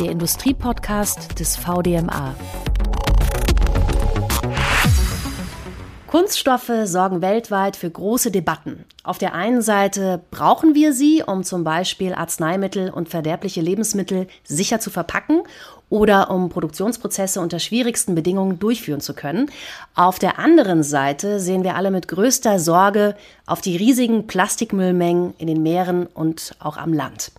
der 0.00 0.10
Industriepodcast 0.10 1.38
des 1.40 1.56
VDMA. 1.56 2.34
Kunststoffe 6.06 6.72
sorgen 6.84 7.22
weltweit 7.22 7.76
für 7.76 7.90
große 7.90 8.30
Debatten. 8.30 8.84
Auf 9.04 9.18
der 9.18 9.34
einen 9.34 9.62
Seite 9.62 10.20
brauchen 10.30 10.74
wir 10.74 10.92
sie, 10.92 11.22
um 11.26 11.44
zum 11.44 11.64
Beispiel 11.64 12.14
Arzneimittel 12.14 12.90
und 12.90 13.08
verderbliche 13.08 13.60
Lebensmittel 13.60 14.26
sicher 14.44 14.80
zu 14.80 14.90
verpacken 14.90 15.42
oder 15.88 16.30
um 16.30 16.48
Produktionsprozesse 16.48 17.40
unter 17.40 17.58
schwierigsten 17.58 18.14
Bedingungen 18.14 18.58
durchführen 18.58 19.00
zu 19.00 19.14
können. 19.14 19.50
Auf 19.94 20.18
der 20.18 20.38
anderen 20.38 20.82
Seite 20.82 21.40
sehen 21.40 21.64
wir 21.64 21.74
alle 21.74 21.90
mit 21.90 22.08
größter 22.08 22.58
Sorge 22.58 23.16
auf 23.46 23.60
die 23.60 23.76
riesigen 23.76 24.26
Plastikmüllmengen 24.26 25.34
in 25.38 25.46
den 25.46 25.62
Meeren 25.62 26.06
und 26.06 26.54
auch 26.58 26.76
am 26.76 26.92
Land. 26.92 27.32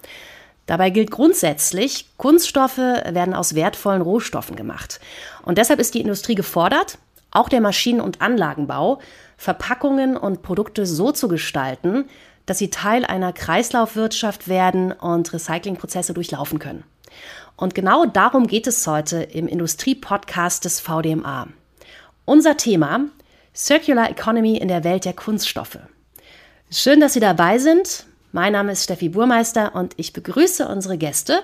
Dabei 0.68 0.90
gilt 0.92 1.12
grundsätzlich, 1.12 2.06
Kunststoffe 2.18 2.78
werden 2.78 3.34
aus 3.34 3.56
wertvollen 3.56 4.02
Rohstoffen 4.02 4.56
gemacht. 4.56 5.00
Und 5.44 5.58
deshalb 5.58 5.80
ist 5.80 5.96
die 5.96 6.02
Industrie 6.02 6.36
gefordert, 6.36 7.00
auch 7.32 7.50
der 7.50 7.62
Maschinen- 7.62 8.02
und 8.02 8.22
Anlagenbau, 8.22 9.00
Verpackungen 9.38 10.18
und 10.18 10.44
Produkte 10.44 10.86
so 10.86 11.12
zu 11.12 11.28
gestalten, 11.28 12.06
dass 12.46 12.58
sie 12.58 12.70
Teil 12.70 13.06
einer 13.06 13.34
Kreislaufwirtschaft 13.34 14.48
werden 14.48 14.92
und 14.92 15.34
Recyclingprozesse 15.34 16.14
durchlaufen 16.14 16.60
können. 16.60 16.84
Und 17.56 17.74
genau 17.74 18.06
darum 18.06 18.48
geht 18.48 18.68
es 18.68 18.86
heute 18.86 19.24
im 19.24 19.48
Industrie-Podcast 19.48 20.66
des 20.66 20.80
VDMA. 20.80 21.48
Unser 22.26 22.58
Thema 22.58 23.06
Circular 23.56 24.10
Economy 24.10 24.58
in 24.58 24.68
der 24.68 24.84
Welt 24.84 25.06
der 25.06 25.14
Kunststoffe. 25.14 25.80
Schön, 26.70 27.00
dass 27.00 27.14
Sie 27.14 27.20
dabei 27.20 27.58
sind. 27.58 28.06
Mein 28.34 28.54
Name 28.54 28.74
ist 28.74 28.84
Steffi 28.84 29.08
Burmeister 29.10 29.74
und 29.74 29.94
ich 29.96 30.12
begrüße 30.12 30.68
unsere 30.68 30.98
Gäste. 30.98 31.40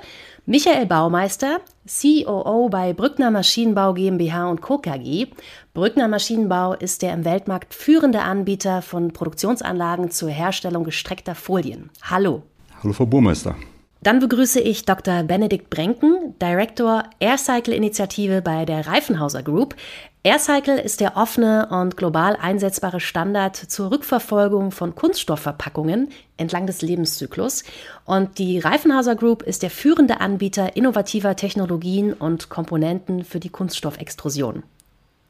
Michael 0.46 0.86
Baumeister, 0.86 1.62
COO 1.88 2.68
bei 2.70 2.92
Brückner 2.92 3.32
Maschinenbau 3.32 3.94
GmbH 3.94 4.50
und 4.50 4.62
Co. 4.62 4.80
KG. 4.80 5.28
Brückner 5.74 6.10
Maschinenbau 6.10 6.74
ist 6.74 7.02
der 7.02 7.14
im 7.14 7.24
Weltmarkt 7.24 7.74
führende 7.74 8.22
Anbieter 8.22 8.82
von 8.82 9.14
Produktionsanlagen 9.14 10.12
zur 10.12 10.30
Herstellung 10.30 10.84
gestreckter 10.84 11.36
Folien. 11.36 11.90
Hallo. 12.02 12.44
Hallo, 12.82 12.92
Frau 12.92 13.06
Burmeister. 13.06 13.56
Dann 14.04 14.20
begrüße 14.20 14.60
ich 14.60 14.84
Dr. 14.84 15.24
Benedikt 15.24 15.70
Brenken, 15.70 16.38
Director 16.42 17.06
Aircycle-Initiative 17.22 18.42
bei 18.42 18.66
der 18.66 18.86
Reifenhauser 18.86 19.44
Group. 19.44 19.76
Aircycle 20.24 20.78
ist 20.78 21.00
der 21.00 21.16
offene 21.16 21.70
und 21.70 21.96
global 21.96 22.36
einsetzbare 22.36 23.00
Standard 23.00 23.56
zur 23.56 23.92
Rückverfolgung 23.92 24.72
von 24.72 24.94
Kunststoffverpackungen 24.94 26.10
entlang 26.36 26.68
des 26.68 26.82
Lebenszyklus. 26.82 27.64
Und 28.04 28.40
die 28.40 28.60
Reifenhauser 28.60 29.16
Group 29.16 29.42
ist 29.42 29.64
der 29.64 29.70
führende 29.70 30.20
Anbieter 30.20 30.76
innovativer 30.76 31.38
Technologien 31.38 32.12
und 32.12 32.50
Komponenten 32.50 33.24
für 33.24 33.40
die 33.40 33.50
Kunststoffextrusion. 33.50 34.64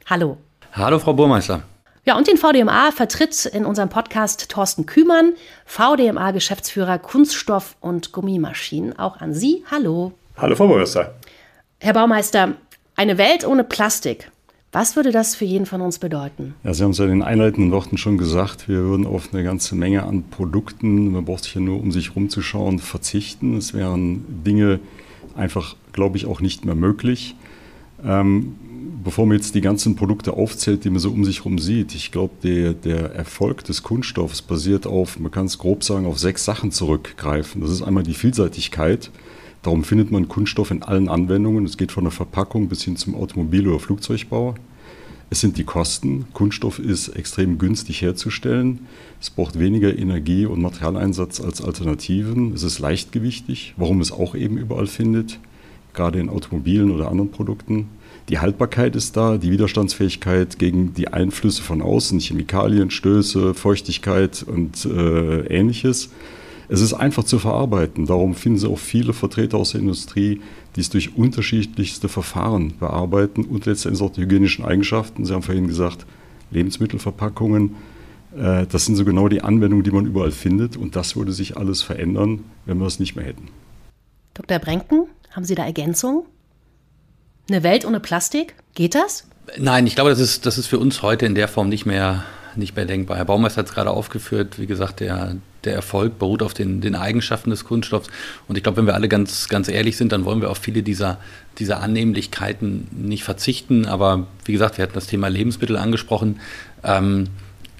Hallo. 0.06 0.36
Hallo, 0.72 0.98
Frau 0.98 1.12
Burmeister. 1.12 1.62
Ja, 2.06 2.18
und 2.18 2.28
den 2.28 2.36
VDMA 2.36 2.92
vertritt 2.92 3.46
in 3.46 3.64
unserem 3.64 3.88
Podcast 3.88 4.50
Thorsten 4.50 4.84
Kümmern, 4.84 5.32
VDMA-Geschäftsführer 5.64 6.98
Kunststoff- 6.98 7.76
und 7.80 8.12
Gummimaschinen. 8.12 8.98
Auch 8.98 9.22
an 9.22 9.32
Sie. 9.32 9.64
Hallo. 9.70 10.12
Hallo, 10.36 10.54
Frau 10.54 10.66
Bürgermeister. 10.66 11.14
Herr 11.80 11.94
Baumeister, 11.94 12.56
eine 12.94 13.16
Welt 13.16 13.46
ohne 13.46 13.64
Plastik. 13.64 14.30
Was 14.70 14.96
würde 14.96 15.12
das 15.12 15.34
für 15.34 15.46
jeden 15.46 15.64
von 15.64 15.80
uns 15.80 15.98
bedeuten? 15.98 16.54
Ja, 16.62 16.74
Sie 16.74 16.84
haben 16.84 16.90
es 16.90 16.98
ja 16.98 17.04
in 17.06 17.10
den 17.10 17.22
einleitenden 17.22 17.72
Worten 17.72 17.96
schon 17.96 18.18
gesagt, 18.18 18.68
wir 18.68 18.80
würden 18.80 19.06
auf 19.06 19.32
eine 19.32 19.42
ganze 19.42 19.74
Menge 19.74 20.02
an 20.02 20.24
Produkten, 20.24 21.10
man 21.10 21.24
braucht 21.24 21.44
sich 21.44 21.54
ja 21.54 21.62
nur 21.62 21.80
um 21.80 21.90
sich 21.90 22.14
rumzuschauen, 22.14 22.80
verzichten. 22.80 23.56
Es 23.56 23.72
wären 23.72 24.42
Dinge 24.44 24.78
einfach, 25.36 25.74
glaube 25.94 26.18
ich, 26.18 26.26
auch 26.26 26.42
nicht 26.42 26.66
mehr 26.66 26.74
möglich. 26.74 27.34
Ähm, 28.04 28.56
bevor 29.02 29.26
man 29.26 29.36
jetzt 29.36 29.54
die 29.54 29.60
ganzen 29.60 29.96
Produkte 29.96 30.34
aufzählt, 30.34 30.84
die 30.84 30.90
man 30.90 30.98
so 30.98 31.10
um 31.10 31.24
sich 31.24 31.38
herum 31.38 31.58
sieht, 31.58 31.94
ich 31.94 32.12
glaube, 32.12 32.34
der, 32.42 32.72
der 32.72 33.14
Erfolg 33.14 33.64
des 33.64 33.82
Kunststoffs 33.82 34.42
basiert 34.42 34.86
auf, 34.86 35.18
man 35.18 35.30
kann 35.30 35.46
es 35.46 35.58
grob 35.58 35.84
sagen, 35.84 36.06
auf 36.06 36.18
sechs 36.18 36.44
Sachen 36.44 36.70
zurückgreifen. 36.70 37.60
Das 37.60 37.70
ist 37.70 37.82
einmal 37.82 38.02
die 38.02 38.14
Vielseitigkeit. 38.14 39.10
Darum 39.62 39.82
findet 39.82 40.10
man 40.10 40.28
Kunststoff 40.28 40.70
in 40.70 40.82
allen 40.82 41.08
Anwendungen. 41.08 41.64
Es 41.64 41.78
geht 41.78 41.90
von 41.90 42.04
der 42.04 42.10
Verpackung 42.10 42.68
bis 42.68 42.82
hin 42.82 42.96
zum 42.96 43.14
Automobil- 43.14 43.68
oder 43.68 43.80
Flugzeugbau. 43.80 44.54
Es 45.30 45.40
sind 45.40 45.56
die 45.56 45.64
Kosten. 45.64 46.26
Kunststoff 46.32 46.78
ist 46.78 47.08
extrem 47.08 47.58
günstig 47.58 48.02
herzustellen. 48.02 48.80
Es 49.20 49.30
braucht 49.30 49.58
weniger 49.58 49.98
Energie- 49.98 50.46
und 50.46 50.60
Materialeinsatz 50.60 51.40
als 51.40 51.62
Alternativen. 51.62 52.52
Es 52.52 52.62
ist 52.62 52.78
leichtgewichtig, 52.78 53.74
warum 53.76 54.00
es 54.00 54.12
auch 54.12 54.34
eben 54.34 54.58
überall 54.58 54.86
findet, 54.86 55.40
gerade 55.94 56.20
in 56.20 56.28
Automobilen 56.28 56.90
oder 56.90 57.08
anderen 57.08 57.30
Produkten. 57.30 57.88
Die 58.30 58.38
Haltbarkeit 58.38 58.96
ist 58.96 59.16
da, 59.16 59.36
die 59.36 59.50
Widerstandsfähigkeit 59.50 60.58
gegen 60.58 60.94
die 60.94 61.08
Einflüsse 61.08 61.62
von 61.62 61.82
außen, 61.82 62.20
Chemikalien, 62.20 62.90
Stöße, 62.90 63.52
Feuchtigkeit 63.52 64.42
und 64.42 64.86
äh, 64.86 65.40
ähnliches. 65.46 66.10
Es 66.68 66.80
ist 66.80 66.94
einfach 66.94 67.24
zu 67.24 67.38
verarbeiten. 67.38 68.06
Darum 68.06 68.34
finden 68.34 68.58
Sie 68.58 68.68
auch 68.68 68.78
viele 68.78 69.12
Vertreter 69.12 69.58
aus 69.58 69.72
der 69.72 69.82
Industrie, 69.82 70.40
die 70.74 70.80
es 70.80 70.88
durch 70.88 71.16
unterschiedlichste 71.16 72.08
Verfahren 72.08 72.72
bearbeiten 72.80 73.44
und 73.44 73.66
letztendlich 73.66 74.02
auch 74.02 74.12
die 74.12 74.22
hygienischen 74.22 74.64
Eigenschaften. 74.64 75.26
Sie 75.26 75.34
haben 75.34 75.42
vorhin 75.42 75.68
gesagt, 75.68 76.06
Lebensmittelverpackungen. 76.50 77.76
Äh, 78.34 78.66
das 78.66 78.86
sind 78.86 78.96
so 78.96 79.04
genau 79.04 79.28
die 79.28 79.42
Anwendungen, 79.42 79.84
die 79.84 79.90
man 79.90 80.06
überall 80.06 80.30
findet. 80.30 80.78
Und 80.78 80.96
das 80.96 81.14
würde 81.14 81.32
sich 81.32 81.58
alles 81.58 81.82
verändern, 81.82 82.44
wenn 82.64 82.78
wir 82.78 82.86
es 82.86 82.98
nicht 82.98 83.16
mehr 83.16 83.26
hätten. 83.26 83.48
Dr. 84.32 84.58
Brenken, 84.58 85.06
haben 85.32 85.44
Sie 85.44 85.54
da 85.54 85.66
Ergänzungen? 85.66 86.22
Eine 87.48 87.62
Welt 87.62 87.84
ohne 87.84 88.00
Plastik? 88.00 88.54
Geht 88.74 88.94
das? 88.94 89.26
Nein, 89.58 89.86
ich 89.86 89.94
glaube, 89.94 90.10
das 90.10 90.18
ist, 90.18 90.46
das 90.46 90.56
ist 90.56 90.66
für 90.66 90.78
uns 90.78 91.02
heute 91.02 91.26
in 91.26 91.34
der 91.34 91.48
Form 91.48 91.68
nicht 91.68 91.84
mehr, 91.84 92.24
nicht 92.56 92.74
mehr 92.74 92.86
denkbar. 92.86 93.18
Herr 93.18 93.26
Baumeister 93.26 93.58
hat 93.58 93.66
es 93.66 93.74
gerade 93.74 93.90
aufgeführt. 93.90 94.58
Wie 94.58 94.66
gesagt, 94.66 95.00
der, 95.00 95.36
der 95.64 95.74
Erfolg 95.74 96.18
beruht 96.18 96.42
auf 96.42 96.54
den, 96.54 96.80
den 96.80 96.94
Eigenschaften 96.94 97.50
des 97.50 97.64
Kunststoffs. 97.64 98.08
Und 98.48 98.56
ich 98.56 98.62
glaube, 98.62 98.78
wenn 98.78 98.86
wir 98.86 98.94
alle 98.94 99.08
ganz, 99.08 99.48
ganz 99.50 99.68
ehrlich 99.68 99.98
sind, 99.98 100.12
dann 100.12 100.24
wollen 100.24 100.40
wir 100.40 100.50
auf 100.50 100.58
viele 100.58 100.82
dieser, 100.82 101.18
dieser 101.58 101.80
Annehmlichkeiten 101.80 102.88
nicht 102.90 103.24
verzichten. 103.24 103.84
Aber 103.84 104.26
wie 104.46 104.52
gesagt, 104.52 104.78
wir 104.78 104.82
hatten 104.82 104.94
das 104.94 105.06
Thema 105.06 105.28
Lebensmittel 105.28 105.76
angesprochen. 105.76 106.40
Ähm, 106.82 107.28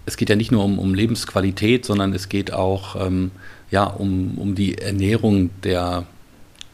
es 0.04 0.18
geht 0.18 0.28
ja 0.28 0.36
nicht 0.36 0.52
nur 0.52 0.62
um, 0.62 0.78
um 0.78 0.94
Lebensqualität, 0.94 1.86
sondern 1.86 2.12
es 2.12 2.28
geht 2.28 2.52
auch 2.52 3.06
ähm, 3.06 3.30
ja, 3.70 3.84
um, 3.84 4.36
um 4.36 4.54
die 4.54 4.76
Ernährung 4.76 5.48
der, 5.62 6.04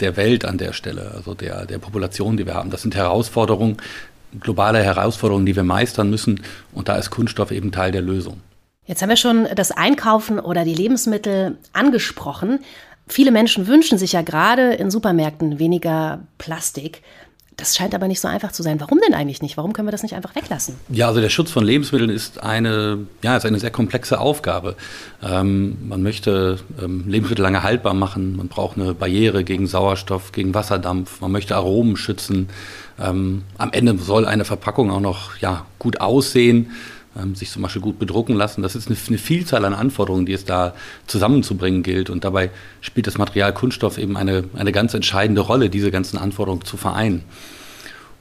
der 0.00 0.16
Welt 0.16 0.44
an 0.44 0.58
der 0.58 0.72
Stelle, 0.72 1.12
also 1.14 1.34
der, 1.34 1.66
der 1.66 1.78
Population, 1.78 2.36
die 2.36 2.46
wir 2.46 2.54
haben. 2.54 2.70
Das 2.70 2.82
sind 2.82 2.94
Herausforderungen, 2.94 3.76
globale 4.38 4.82
Herausforderungen, 4.82 5.46
die 5.46 5.56
wir 5.56 5.64
meistern 5.64 6.10
müssen. 6.10 6.42
Und 6.72 6.88
da 6.88 6.96
ist 6.96 7.10
Kunststoff 7.10 7.50
eben 7.50 7.72
Teil 7.72 7.92
der 7.92 8.02
Lösung. 8.02 8.40
Jetzt 8.86 9.02
haben 9.02 9.08
wir 9.08 9.16
schon 9.16 9.46
das 9.54 9.70
Einkaufen 9.70 10.40
oder 10.40 10.64
die 10.64 10.74
Lebensmittel 10.74 11.58
angesprochen. 11.72 12.60
Viele 13.06 13.30
Menschen 13.30 13.66
wünschen 13.66 13.98
sich 13.98 14.12
ja 14.12 14.22
gerade 14.22 14.74
in 14.74 14.90
Supermärkten 14.90 15.58
weniger 15.58 16.20
Plastik. 16.38 17.02
Das 17.60 17.76
scheint 17.76 17.94
aber 17.94 18.08
nicht 18.08 18.20
so 18.20 18.26
einfach 18.26 18.52
zu 18.52 18.62
sein. 18.62 18.80
Warum 18.80 19.00
denn 19.06 19.12
eigentlich 19.12 19.42
nicht? 19.42 19.58
Warum 19.58 19.74
können 19.74 19.86
wir 19.86 19.92
das 19.92 20.02
nicht 20.02 20.14
einfach 20.14 20.34
weglassen? 20.34 20.76
Ja, 20.88 21.08
also 21.08 21.20
der 21.20 21.28
Schutz 21.28 21.50
von 21.50 21.62
Lebensmitteln 21.62 22.08
ist 22.08 22.42
eine, 22.42 23.06
ja, 23.22 23.36
ist 23.36 23.44
eine 23.44 23.58
sehr 23.58 23.70
komplexe 23.70 24.18
Aufgabe. 24.18 24.76
Ähm, 25.22 25.76
man 25.86 26.02
möchte 26.02 26.58
ähm, 26.82 27.04
Lebensmittel 27.06 27.42
lange 27.42 27.62
haltbar 27.62 27.92
machen. 27.92 28.34
Man 28.34 28.48
braucht 28.48 28.78
eine 28.78 28.94
Barriere 28.94 29.44
gegen 29.44 29.66
Sauerstoff, 29.66 30.32
gegen 30.32 30.54
Wasserdampf. 30.54 31.20
Man 31.20 31.32
möchte 31.32 31.54
Aromen 31.54 31.98
schützen. 31.98 32.48
Ähm, 32.98 33.42
am 33.58 33.72
Ende 33.72 33.98
soll 33.98 34.26
eine 34.26 34.46
Verpackung 34.46 34.90
auch 34.90 35.00
noch 35.00 35.36
ja, 35.36 35.66
gut 35.78 36.00
aussehen 36.00 36.70
sich 37.34 37.50
zum 37.50 37.62
Beispiel 37.62 37.82
gut 37.82 37.98
bedrucken 37.98 38.36
lassen. 38.36 38.62
Das 38.62 38.76
ist 38.76 38.88
eine, 38.88 38.96
eine, 39.08 39.18
Vielzahl 39.18 39.64
an 39.64 39.74
Anforderungen, 39.74 40.26
die 40.26 40.32
es 40.32 40.44
da 40.44 40.74
zusammenzubringen 41.06 41.82
gilt. 41.82 42.08
Und 42.08 42.24
dabei 42.24 42.50
spielt 42.80 43.06
das 43.06 43.18
Material 43.18 43.52
Kunststoff 43.52 43.98
eben 43.98 44.16
eine, 44.16 44.44
eine 44.54 44.72
ganz 44.72 44.94
entscheidende 44.94 45.40
Rolle, 45.40 45.70
diese 45.70 45.90
ganzen 45.90 46.18
Anforderungen 46.18 46.64
zu 46.64 46.76
vereinen. 46.76 47.24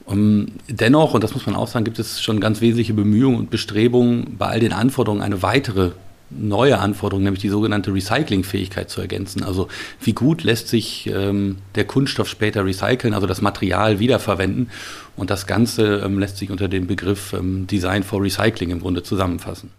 Um, 0.05 0.47
dennoch, 0.67 1.13
und 1.13 1.23
das 1.23 1.35
muss 1.35 1.45
man 1.45 1.55
auch 1.55 1.67
sagen, 1.67 1.85
gibt 1.85 1.99
es 1.99 2.19
schon 2.19 2.39
ganz 2.39 2.61
wesentliche 2.61 2.95
Bemühungen 2.95 3.37
und 3.37 3.51
Bestrebungen, 3.51 4.37
bei 4.39 4.47
all 4.47 4.59
den 4.59 4.73
Anforderungen 4.73 5.21
eine 5.21 5.43
weitere 5.43 5.91
neue 6.29 6.79
Anforderung, 6.79 7.23
nämlich 7.23 7.41
die 7.41 7.49
sogenannte 7.49 7.93
Recyclingfähigkeit 7.93 8.89
zu 8.89 9.01
ergänzen. 9.01 9.43
Also 9.43 9.67
wie 10.01 10.13
gut 10.13 10.43
lässt 10.43 10.67
sich 10.67 11.07
ähm, 11.07 11.57
der 11.75 11.85
Kunststoff 11.85 12.27
später 12.27 12.65
recyceln, 12.65 13.13
also 13.13 13.27
das 13.27 13.41
Material 13.41 13.99
wiederverwenden. 13.99 14.69
Und 15.15 15.29
das 15.29 15.47
Ganze 15.47 16.01
ähm, 16.05 16.19
lässt 16.19 16.37
sich 16.37 16.51
unter 16.51 16.67
dem 16.67 16.87
Begriff 16.87 17.33
ähm, 17.33 17.67
Design 17.67 18.03
for 18.03 18.21
Recycling 18.21 18.69
im 18.69 18.79
Grunde 18.79 19.03
zusammenfassen. 19.03 19.71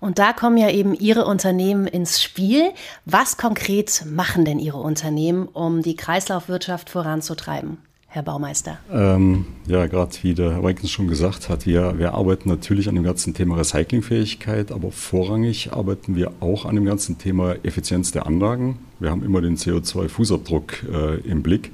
Und 0.00 0.18
da 0.18 0.32
kommen 0.32 0.56
ja 0.56 0.70
eben 0.70 0.94
Ihre 0.94 1.26
Unternehmen 1.26 1.86
ins 1.86 2.22
Spiel. 2.22 2.70
Was 3.04 3.36
konkret 3.36 4.04
machen 4.06 4.44
denn 4.44 4.58
Ihre 4.58 4.78
Unternehmen, 4.78 5.48
um 5.48 5.82
die 5.82 5.96
Kreislaufwirtschaft 5.96 6.90
voranzutreiben? 6.90 7.78
Herr 8.08 8.22
Baumeister? 8.22 8.78
Ähm, 8.90 9.46
ja, 9.66 9.86
gerade 9.86 10.16
wie 10.22 10.34
der 10.34 10.52
Herr 10.52 10.62
Weikens 10.62 10.90
schon 10.90 11.08
gesagt 11.08 11.48
hat, 11.48 11.66
wir, 11.66 11.98
wir 11.98 12.14
arbeiten 12.14 12.48
natürlich 12.48 12.88
an 12.88 12.94
dem 12.94 13.04
ganzen 13.04 13.34
Thema 13.34 13.56
Recyclingfähigkeit, 13.56 14.72
aber 14.72 14.90
vorrangig 14.90 15.72
arbeiten 15.72 16.16
wir 16.16 16.32
auch 16.40 16.64
an 16.64 16.76
dem 16.76 16.84
ganzen 16.84 17.18
Thema 17.18 17.56
Effizienz 17.62 18.12
der 18.12 18.26
Anlagen. 18.26 18.78
Wir 19.00 19.10
haben 19.10 19.22
immer 19.22 19.42
den 19.42 19.56
CO2-Fußabdruck 19.56 20.88
äh, 20.90 21.20
im 21.28 21.42
Blick. 21.42 21.72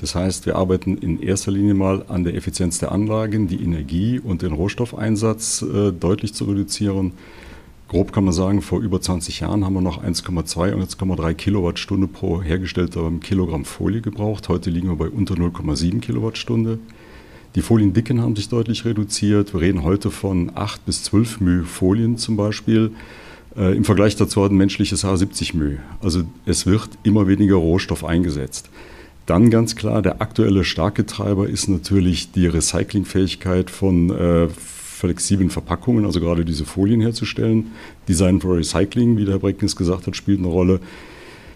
Das 0.00 0.14
heißt, 0.14 0.44
wir 0.44 0.56
arbeiten 0.56 0.98
in 0.98 1.22
erster 1.22 1.50
Linie 1.50 1.74
mal 1.74 2.04
an 2.08 2.24
der 2.24 2.34
Effizienz 2.34 2.78
der 2.78 2.92
Anlagen, 2.92 3.48
die 3.48 3.62
Energie 3.62 4.18
und 4.18 4.42
den 4.42 4.52
Rohstoffeinsatz 4.52 5.62
äh, 5.62 5.92
deutlich 5.92 6.34
zu 6.34 6.44
reduzieren. 6.44 7.12
Grob 7.88 8.12
kann 8.12 8.24
man 8.24 8.32
sagen, 8.32 8.62
vor 8.62 8.80
über 8.80 9.00
20 9.00 9.40
Jahren 9.40 9.64
haben 9.64 9.74
wir 9.74 9.80
noch 9.80 10.02
1,2 10.02 10.72
und 10.72 10.82
1,3 10.82 11.34
Kilowattstunde 11.34 12.08
pro 12.08 12.42
hergestellter 12.42 13.12
Kilogramm 13.20 13.64
Folie 13.64 14.00
gebraucht. 14.00 14.48
Heute 14.48 14.70
liegen 14.70 14.88
wir 14.88 14.96
bei 14.96 15.08
unter 15.08 15.34
0,7 15.34 16.00
Kilowattstunde. 16.00 16.80
Die 17.54 17.62
Foliendicken 17.62 18.20
haben 18.20 18.34
sich 18.34 18.48
deutlich 18.48 18.84
reduziert. 18.84 19.54
Wir 19.54 19.60
reden 19.60 19.84
heute 19.84 20.10
von 20.10 20.50
8 20.52 20.84
bis 20.84 21.04
12 21.04 21.40
μ 21.40 21.62
Folien 21.64 22.18
zum 22.18 22.36
Beispiel. 22.36 22.90
Äh, 23.56 23.76
Im 23.76 23.84
Vergleich 23.84 24.16
dazu 24.16 24.42
hat 24.42 24.50
ein 24.50 24.56
menschliches 24.56 25.04
Haar 25.04 25.16
70 25.16 25.54
μ. 25.54 25.78
Also 26.02 26.24
es 26.44 26.66
wird 26.66 26.90
immer 27.04 27.28
weniger 27.28 27.54
Rohstoff 27.54 28.04
eingesetzt. 28.04 28.68
Dann 29.26 29.48
ganz 29.48 29.76
klar, 29.76 30.02
der 30.02 30.20
aktuelle 30.20 30.64
starke 30.64 31.06
Treiber 31.06 31.48
ist 31.48 31.68
natürlich 31.68 32.32
die 32.32 32.48
Recyclingfähigkeit 32.48 33.70
von 33.70 34.10
äh, 34.10 34.48
flexiblen 34.96 35.50
Verpackungen, 35.50 36.06
also 36.06 36.20
gerade 36.20 36.44
diese 36.44 36.64
Folien 36.64 37.00
herzustellen. 37.00 37.72
Design 38.08 38.40
for 38.40 38.56
Recycling, 38.56 39.16
wie 39.18 39.24
der 39.24 39.34
Herr 39.34 39.40
Brecknis 39.40 39.76
gesagt 39.76 40.06
hat, 40.06 40.16
spielt 40.16 40.38
eine 40.38 40.48
Rolle. 40.48 40.80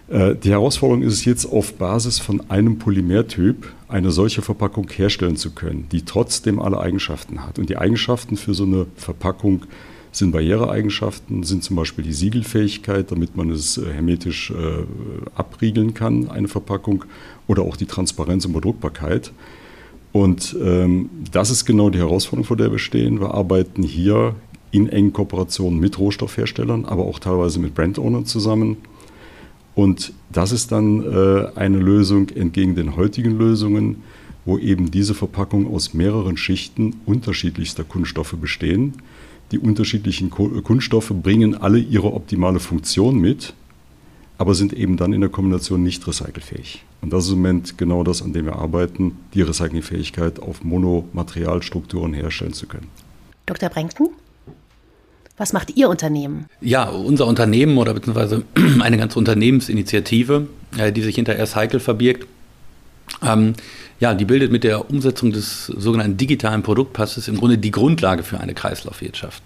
Äh, 0.09 0.35
die 0.35 0.51
Herausforderung 0.51 1.01
ist 1.01 1.13
es 1.13 1.25
jetzt 1.25 1.45
auf 1.45 1.73
Basis 1.73 2.19
von 2.19 2.49
einem 2.49 2.77
Polymertyp 2.77 3.67
eine 3.87 4.11
solche 4.11 4.41
Verpackung 4.41 4.89
herstellen 4.89 5.37
zu 5.37 5.51
können, 5.51 5.87
die 5.91 6.03
trotzdem 6.03 6.59
alle 6.59 6.79
Eigenschaften 6.79 7.43
hat. 7.43 7.57
Und 7.57 7.69
die 7.69 7.77
Eigenschaften 7.77 8.37
für 8.37 8.53
so 8.53 8.63
eine 8.63 8.85
Verpackung 8.95 9.63
sind 10.11 10.31
Barriereeigenschaften, 10.31 11.43
sind 11.43 11.63
zum 11.63 11.77
Beispiel 11.77 12.03
die 12.03 12.13
Siegelfähigkeit, 12.13 13.11
damit 13.11 13.35
man 13.35 13.49
es 13.49 13.77
äh, 13.77 13.91
hermetisch 13.91 14.51
äh, 14.51 14.85
abriegeln 15.35 15.93
kann, 15.93 16.29
eine 16.29 16.47
Verpackung, 16.47 17.05
oder 17.47 17.63
auch 17.63 17.75
die 17.75 17.85
Transparenz 17.85 18.45
und 18.45 18.53
Bedruckbarkeit. 18.53 19.31
Und 20.11 20.55
ähm, 20.61 21.09
das 21.31 21.49
ist 21.51 21.65
genau 21.65 21.89
die 21.89 21.99
Herausforderung, 21.99 22.45
vor 22.45 22.57
der 22.57 22.71
wir 22.71 22.79
stehen. 22.79 23.19
Wir 23.19 23.33
arbeiten 23.33 23.83
hier 23.83 24.35
in 24.71 24.89
engen 24.89 25.13
Kooperationen 25.13 25.79
mit 25.79 25.99
Rohstoffherstellern, 25.99 26.85
aber 26.85 27.05
auch 27.05 27.19
teilweise 27.19 27.59
mit 27.59 27.75
Brandownern 27.75 28.25
zusammen 28.25 28.77
und 29.75 30.13
das 30.31 30.51
ist 30.51 30.71
dann 30.71 31.01
äh, 31.01 31.47
eine 31.55 31.77
Lösung 31.77 32.29
entgegen 32.29 32.75
den 32.75 32.95
heutigen 32.95 33.37
Lösungen, 33.37 34.03
wo 34.45 34.57
eben 34.57 34.91
diese 34.91 35.13
Verpackungen 35.13 35.67
aus 35.67 35.93
mehreren 35.93 36.35
Schichten 36.35 36.95
unterschiedlichster 37.05 37.83
Kunststoffe 37.83 38.35
bestehen. 38.39 38.93
Die 39.51 39.59
unterschiedlichen 39.59 40.29
Kunststoffe 40.29 41.11
bringen 41.11 41.55
alle 41.55 41.77
ihre 41.77 42.13
optimale 42.13 42.59
Funktion 42.59 43.19
mit, 43.19 43.53
aber 44.41 44.55
sind 44.55 44.73
eben 44.73 44.97
dann 44.97 45.13
in 45.13 45.21
der 45.21 45.29
Kombination 45.29 45.83
nicht 45.83 46.07
recycelfähig. 46.07 46.83
Und 47.01 47.13
das 47.13 47.25
ist 47.25 47.33
im 47.33 47.37
Moment 47.37 47.77
genau 47.77 48.03
das, 48.03 48.23
an 48.23 48.33
dem 48.33 48.45
wir 48.45 48.55
arbeiten, 48.55 49.15
die 49.35 49.43
Recyclingfähigkeit 49.43 50.39
auf 50.39 50.63
Monomaterialstrukturen 50.63 52.15
herstellen 52.15 52.51
zu 52.51 52.65
können. 52.65 52.87
Dr. 53.45 53.69
Brenkton? 53.69 54.09
Was 55.37 55.53
macht 55.53 55.77
Ihr 55.77 55.89
Unternehmen? 55.89 56.47
Ja, 56.59 56.89
unser 56.89 57.27
Unternehmen 57.27 57.77
oder 57.77 57.93
beziehungsweise 57.93 58.43
eine 58.79 58.97
ganze 58.97 59.19
Unternehmensinitiative, 59.19 60.47
äh, 60.75 60.91
die 60.91 61.03
sich 61.03 61.13
hinter 61.13 61.35
AirCycle 61.35 61.79
verbirgt, 61.79 62.25
ähm, 63.21 63.53
ja, 64.01 64.15
die 64.15 64.25
bildet 64.25 64.51
mit 64.51 64.63
der 64.63 64.89
Umsetzung 64.89 65.31
des 65.31 65.67
sogenannten 65.67 66.17
digitalen 66.17 66.63
Produktpasses 66.63 67.27
im 67.27 67.37
Grunde 67.37 67.59
die 67.59 67.69
Grundlage 67.69 68.23
für 68.23 68.39
eine 68.39 68.55
Kreislaufwirtschaft. 68.55 69.43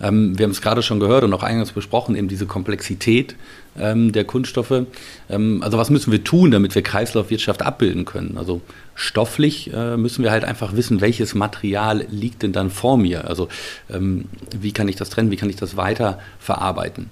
Ähm, 0.00 0.38
wir 0.38 0.44
haben 0.44 0.52
es 0.52 0.62
gerade 0.62 0.80
schon 0.82 1.00
gehört 1.00 1.24
und 1.24 1.34
auch 1.34 1.42
eingangs 1.42 1.72
besprochen, 1.72 2.14
eben 2.14 2.28
diese 2.28 2.46
Komplexität 2.46 3.34
ähm, 3.76 4.12
der 4.12 4.22
Kunststoffe. 4.22 4.84
Ähm, 5.28 5.60
also 5.60 5.76
was 5.76 5.90
müssen 5.90 6.12
wir 6.12 6.22
tun, 6.22 6.52
damit 6.52 6.76
wir 6.76 6.82
Kreislaufwirtschaft 6.82 7.62
abbilden 7.62 8.04
können? 8.04 8.38
Also 8.38 8.60
stofflich 8.94 9.72
äh, 9.74 9.96
müssen 9.96 10.22
wir 10.22 10.30
halt 10.30 10.44
einfach 10.44 10.76
wissen, 10.76 11.00
welches 11.00 11.34
Material 11.34 12.06
liegt 12.08 12.44
denn 12.44 12.52
dann 12.52 12.70
vor 12.70 12.96
mir? 12.96 13.26
Also 13.26 13.48
ähm, 13.92 14.26
wie 14.56 14.70
kann 14.70 14.86
ich 14.86 14.94
das 14.94 15.10
trennen, 15.10 15.32
wie 15.32 15.36
kann 15.36 15.50
ich 15.50 15.56
das 15.56 15.76
weiter 15.76 16.20
verarbeiten? 16.38 17.10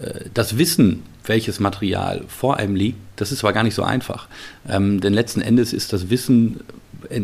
Äh, 0.00 0.26
das 0.32 0.58
Wissen, 0.58 1.02
welches 1.28 1.60
Material 1.60 2.22
vor 2.28 2.56
einem 2.56 2.76
liegt, 2.76 2.98
das 3.16 3.32
ist 3.32 3.42
aber 3.42 3.52
gar 3.52 3.62
nicht 3.62 3.74
so 3.74 3.82
einfach. 3.82 4.28
Ähm, 4.68 5.00
denn 5.00 5.12
letzten 5.12 5.40
Endes 5.40 5.72
ist 5.72 5.92
das 5.92 6.10
Wissen 6.10 6.60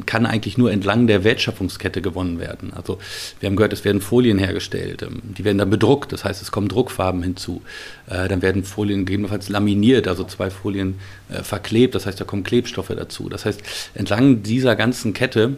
kann 0.06 0.26
eigentlich 0.26 0.58
nur 0.58 0.70
entlang 0.70 1.06
der 1.06 1.24
Wertschöpfungskette 1.24 2.02
gewonnen 2.02 2.38
werden. 2.38 2.72
Also 2.74 2.98
wir 3.40 3.48
haben 3.48 3.56
gehört, 3.56 3.72
es 3.72 3.84
werden 3.84 4.00
Folien 4.00 4.38
hergestellt, 4.38 5.02
ähm, 5.02 5.20
die 5.24 5.44
werden 5.44 5.58
dann 5.58 5.70
bedruckt, 5.70 6.12
das 6.12 6.24
heißt, 6.24 6.42
es 6.42 6.50
kommen 6.50 6.68
Druckfarben 6.68 7.22
hinzu. 7.22 7.62
Äh, 8.08 8.28
dann 8.28 8.42
werden 8.42 8.64
Folien 8.64 9.04
gegebenenfalls 9.04 9.48
laminiert, 9.48 10.08
also 10.08 10.24
zwei 10.24 10.50
Folien 10.50 10.98
äh, 11.28 11.42
verklebt, 11.42 11.94
das 11.94 12.06
heißt, 12.06 12.20
da 12.20 12.24
kommen 12.24 12.44
Klebstoffe 12.44 12.92
dazu. 12.94 13.28
Das 13.28 13.44
heißt, 13.44 13.62
entlang 13.94 14.42
dieser 14.42 14.76
ganzen 14.76 15.12
Kette 15.12 15.56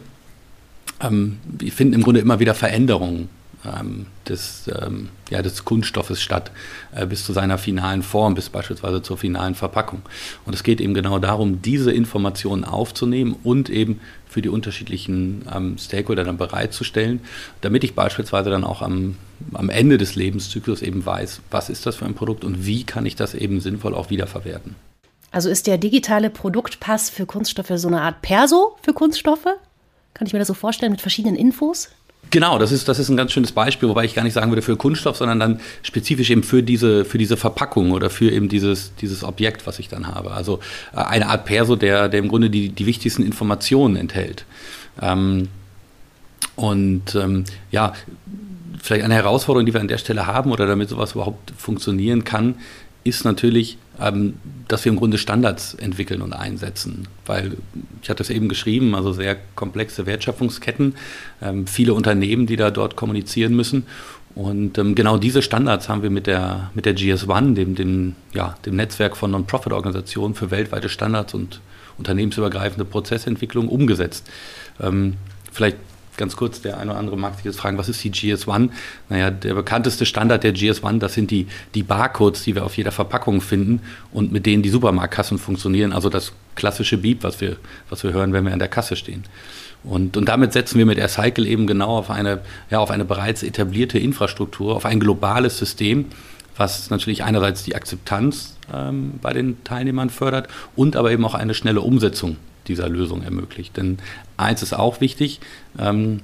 ähm, 1.01 1.37
finden 1.71 1.93
im 1.93 2.03
Grunde 2.03 2.21
immer 2.21 2.39
wieder 2.39 2.55
Veränderungen 2.55 3.29
ähm, 3.65 4.07
des, 4.27 4.69
ähm, 4.81 5.09
ja, 5.29 5.41
des 5.41 5.65
Kunststoffes 5.65 6.21
statt, 6.21 6.51
äh, 6.93 7.05
bis 7.05 7.25
zu 7.25 7.33
seiner 7.33 7.57
finalen 7.57 8.03
Form, 8.03 8.35
bis 8.35 8.49
beispielsweise 8.49 9.01
zur 9.01 9.17
finalen 9.17 9.55
Verpackung. 9.55 10.01
Und 10.45 10.53
es 10.53 10.63
geht 10.63 10.81
eben 10.81 10.93
genau 10.93 11.19
darum, 11.19 11.61
diese 11.61 11.91
Informationen 11.91 12.63
aufzunehmen 12.63 13.35
und 13.43 13.69
eben 13.69 13.99
für 14.27 14.41
die 14.41 14.49
unterschiedlichen 14.49 15.45
ähm, 15.53 15.77
Stakeholder 15.77 16.23
dann 16.23 16.37
bereitzustellen, 16.37 17.21
damit 17.61 17.83
ich 17.83 17.95
beispielsweise 17.95 18.49
dann 18.49 18.63
auch 18.63 18.81
am, 18.81 19.17
am 19.53 19.69
Ende 19.69 19.97
des 19.97 20.15
Lebenszyklus 20.15 20.81
eben 20.81 21.05
weiß, 21.05 21.41
was 21.51 21.69
ist 21.69 21.85
das 21.85 21.95
für 21.95 22.05
ein 22.05 22.15
Produkt 22.15 22.43
und 22.43 22.65
wie 22.65 22.83
kann 22.83 23.05
ich 23.05 23.15
das 23.15 23.33
eben 23.33 23.61
sinnvoll 23.61 23.93
auch 23.93 24.09
wiederverwerten. 24.09 24.75
Also 25.31 25.49
ist 25.49 25.67
der 25.67 25.77
digitale 25.77 26.29
Produktpass 26.29 27.09
für 27.09 27.25
Kunststoffe 27.25 27.71
so 27.75 27.87
eine 27.87 28.01
Art 28.01 28.21
Perso 28.21 28.77
für 28.81 28.93
Kunststoffe? 28.93 29.47
Kann 30.13 30.27
ich 30.27 30.33
mir 30.33 30.39
das 30.39 30.47
so 30.47 30.53
vorstellen 30.53 30.93
mit 30.93 31.01
verschiedenen 31.01 31.35
Infos? 31.35 31.89
Genau, 32.31 32.57
das 32.57 32.71
ist, 32.71 32.87
das 32.87 32.99
ist 32.99 33.09
ein 33.09 33.17
ganz 33.17 33.31
schönes 33.31 33.51
Beispiel, 33.51 33.87
wobei 33.87 34.03
ich 34.03 34.13
gar 34.13 34.23
nicht 34.23 34.33
sagen 34.33 34.51
würde 34.51 34.61
für 34.61 34.75
Kunststoff, 34.75 35.17
sondern 35.17 35.39
dann 35.39 35.59
spezifisch 35.83 36.29
eben 36.29 36.43
für 36.43 36.63
diese, 36.63 37.05
für 37.05 37.17
diese 37.17 37.37
Verpackung 37.37 37.91
oder 37.91 38.09
für 38.09 38.31
eben 38.31 38.49
dieses, 38.49 38.93
dieses 38.95 39.23
Objekt, 39.23 39.67
was 39.67 39.79
ich 39.79 39.87
dann 39.87 40.07
habe. 40.07 40.31
Also 40.31 40.59
äh, 40.93 40.97
eine 40.97 41.27
Art 41.27 41.45
Perso, 41.45 41.75
der, 41.75 42.09
der 42.09 42.19
im 42.19 42.27
Grunde 42.27 42.49
die, 42.49 42.69
die 42.69 42.85
wichtigsten 42.85 43.23
Informationen 43.23 43.95
enthält. 43.95 44.45
Ähm, 45.01 45.49
und 46.55 47.15
ähm, 47.15 47.43
ja, 47.71 47.93
vielleicht 48.81 49.03
eine 49.03 49.15
Herausforderung, 49.15 49.65
die 49.65 49.73
wir 49.73 49.81
an 49.81 49.87
der 49.87 49.97
Stelle 49.97 50.27
haben 50.27 50.51
oder 50.51 50.65
damit 50.67 50.89
sowas 50.89 51.13
überhaupt 51.13 51.53
funktionieren 51.57 52.23
kann, 52.23 52.55
ist 53.03 53.25
natürlich, 53.25 53.77
ähm, 53.99 54.35
dass 54.67 54.85
wir 54.85 54.91
im 54.91 54.97
Grunde 54.97 55.17
Standards 55.17 55.73
entwickeln 55.73 56.21
und 56.21 56.33
einsetzen. 56.33 57.07
Weil, 57.25 57.57
ich 58.01 58.09
hatte 58.09 58.23
es 58.23 58.29
eben 58.29 58.49
geschrieben, 58.49 58.95
also 58.95 59.13
sehr 59.13 59.37
komplexe 59.55 60.05
Wertschöpfungsketten, 60.05 60.95
ähm, 61.41 61.67
viele 61.67 61.93
Unternehmen, 61.93 62.45
die 62.47 62.55
da 62.55 62.71
dort 62.71 62.95
kommunizieren 62.95 63.55
müssen. 63.55 63.85
Und 64.35 64.77
ähm, 64.77 64.95
genau 64.95 65.17
diese 65.17 65.41
Standards 65.41 65.87
haben 65.87 66.03
wir 66.03 66.09
mit 66.09 66.27
der, 66.27 66.71
mit 66.73 66.85
der 66.85 66.95
GS1, 66.95 67.53
dem, 67.53 67.75
dem, 67.75 68.15
ja, 68.33 68.55
dem 68.65 68.75
Netzwerk 68.75 69.15
von 69.15 69.31
Non-Profit-Organisationen 69.31 70.35
für 70.35 70.51
weltweite 70.51 70.89
Standards 70.89 71.33
und 71.33 71.61
unternehmensübergreifende 71.97 72.83
Prozessentwicklung 72.83 73.69
umgesetzt. 73.69 74.29
Ähm, 74.81 75.13
vielleicht 75.53 75.77
ganz 76.17 76.35
kurz, 76.35 76.61
der 76.61 76.77
eine 76.77 76.91
oder 76.91 76.99
andere 76.99 77.17
mag 77.17 77.35
sich 77.35 77.45
jetzt 77.45 77.59
fragen, 77.59 77.77
was 77.77 77.89
ist 77.89 78.03
die 78.03 78.11
GS1? 78.11 78.69
Naja, 79.09 79.31
der 79.31 79.53
bekannteste 79.53 80.05
Standard 80.05 80.43
der 80.43 80.53
GS1, 80.53 80.99
das 80.99 81.13
sind 81.13 81.31
die, 81.31 81.47
die 81.73 81.83
Barcodes, 81.83 82.43
die 82.43 82.55
wir 82.55 82.65
auf 82.65 82.77
jeder 82.77 82.91
Verpackung 82.91 83.41
finden 83.41 83.81
und 84.11 84.31
mit 84.31 84.45
denen 84.45 84.63
die 84.63 84.69
Supermarktkassen 84.69 85.37
funktionieren. 85.37 85.93
Also 85.93 86.09
das 86.09 86.33
klassische 86.55 86.97
Beep, 86.97 87.23
was 87.23 87.41
wir, 87.41 87.57
was 87.89 88.03
wir 88.03 88.13
hören, 88.13 88.33
wenn 88.33 88.45
wir 88.45 88.53
an 88.53 88.59
der 88.59 88.67
Kasse 88.67 88.95
stehen. 88.95 89.23
Und, 89.83 90.17
und 90.17 90.25
damit 90.25 90.53
setzen 90.53 90.79
wir 90.79 90.85
mit 90.85 90.97
AirCycle 90.97 91.45
eben 91.45 91.67
genau 91.67 91.97
auf 91.97 92.09
eine, 92.09 92.41
ja, 92.71 92.79
auf 92.79 92.89
eine 92.89 93.05
bereits 93.05 93.43
etablierte 93.43 93.99
Infrastruktur, 93.99 94.75
auf 94.75 94.85
ein 94.85 94.99
globales 94.99 95.57
System, 95.57 96.05
was 96.57 96.89
natürlich 96.89 97.23
einerseits 97.23 97.63
die 97.63 97.75
Akzeptanz 97.75 98.55
ähm, 98.73 99.19
bei 99.21 99.33
den 99.33 99.63
Teilnehmern 99.63 100.09
fördert 100.09 100.47
und 100.75 100.95
aber 100.95 101.11
eben 101.11 101.23
auch 101.25 101.35
eine 101.35 101.53
schnelle 101.53 101.81
Umsetzung 101.81 102.37
dieser 102.67 102.89
Lösung 102.89 103.23
ermöglicht. 103.23 103.77
Denn 103.77 103.99
eins 104.37 104.61
ist 104.61 104.73
auch 104.73 105.01
wichtig, 105.01 105.39
ähm, 105.79 106.21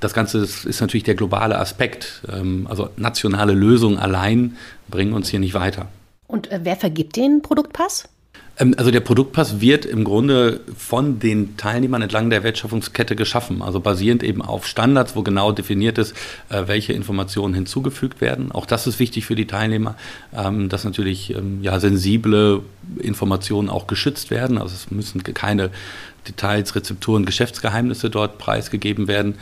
das 0.00 0.14
Ganze 0.14 0.38
ist, 0.38 0.64
ist, 0.64 0.80
natürlich 0.80 1.04
der 1.04 1.14
globale 1.16 1.58
Aspekt. 1.58 2.22
Ähm, 2.30 2.66
also 2.68 2.90
nationale 2.96 3.52
Lösungen 3.52 3.98
allein 3.98 4.56
bringen 4.88 5.12
uns 5.12 5.28
hier 5.28 5.40
nicht 5.40 5.54
weiter. 5.54 5.88
Und 6.26 6.50
äh, 6.52 6.60
wer 6.62 6.76
vergibt 6.76 7.16
den 7.16 7.42
Produktpass? 7.42 8.08
Ähm, 8.58 8.74
also 8.76 8.90
der 8.90 9.00
Produktpass 9.00 9.60
wird 9.60 9.84
im 9.84 10.04
Grunde 10.04 10.60
von 10.76 11.18
den 11.18 11.56
Teilnehmern 11.56 12.02
entlang 12.02 12.30
der 12.30 12.42
Wertschöpfungskette 12.42 13.16
geschaffen, 13.16 13.62
also 13.62 13.80
basierend 13.80 14.22
eben 14.22 14.42
auf 14.42 14.66
Standards, 14.66 15.16
wo 15.16 15.22
genau 15.22 15.52
definiert 15.52 15.98
ist, 15.98 16.14
äh, 16.48 16.64
welche 16.66 16.92
Informationen 16.92 17.54
hinzugefügt 17.54 18.20
werden. 18.20 18.52
Auch 18.52 18.66
das 18.66 18.86
ist 18.86 18.98
wichtig 18.98 19.26
für 19.26 19.34
die 19.34 19.46
Teilnehmer, 19.46 19.96
ähm, 20.34 20.68
dass 20.68 20.84
natürlich 20.84 21.34
ähm, 21.34 21.62
ja, 21.62 21.78
sensible 21.80 22.62
Informationen 22.98 23.68
auch 23.70 23.86
geschützt 23.86 24.30
werden. 24.30 24.58
Also 24.58 24.74
es 24.74 24.90
müssen 24.90 25.22
keine 25.22 25.70
Details, 26.26 26.74
Rezepturen, 26.74 27.24
Geschäftsgeheimnisse 27.24 28.10
dort 28.10 28.38
preisgegeben 28.38 29.08
werden. 29.08 29.36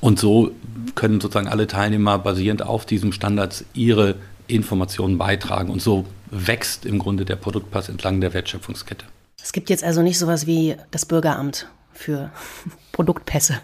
Und 0.00 0.18
so 0.18 0.52
können 0.94 1.20
sozusagen 1.20 1.48
alle 1.48 1.66
Teilnehmer 1.66 2.18
basierend 2.18 2.62
auf 2.62 2.86
diesen 2.86 3.12
Standards 3.12 3.64
ihre 3.74 4.16
Informationen 4.46 5.18
beitragen. 5.18 5.70
Und 5.70 5.82
so 5.82 6.04
wächst 6.30 6.86
im 6.86 6.98
Grunde 6.98 7.24
der 7.24 7.36
Produktpass 7.36 7.88
entlang 7.88 8.20
der 8.20 8.34
Wertschöpfungskette. 8.34 9.04
Es 9.42 9.52
gibt 9.52 9.70
jetzt 9.70 9.84
also 9.84 10.02
nicht 10.02 10.18
sowas 10.18 10.46
wie 10.46 10.76
das 10.90 11.06
Bürgeramt 11.06 11.66
für 11.92 12.30
Produktpässe. 12.92 13.60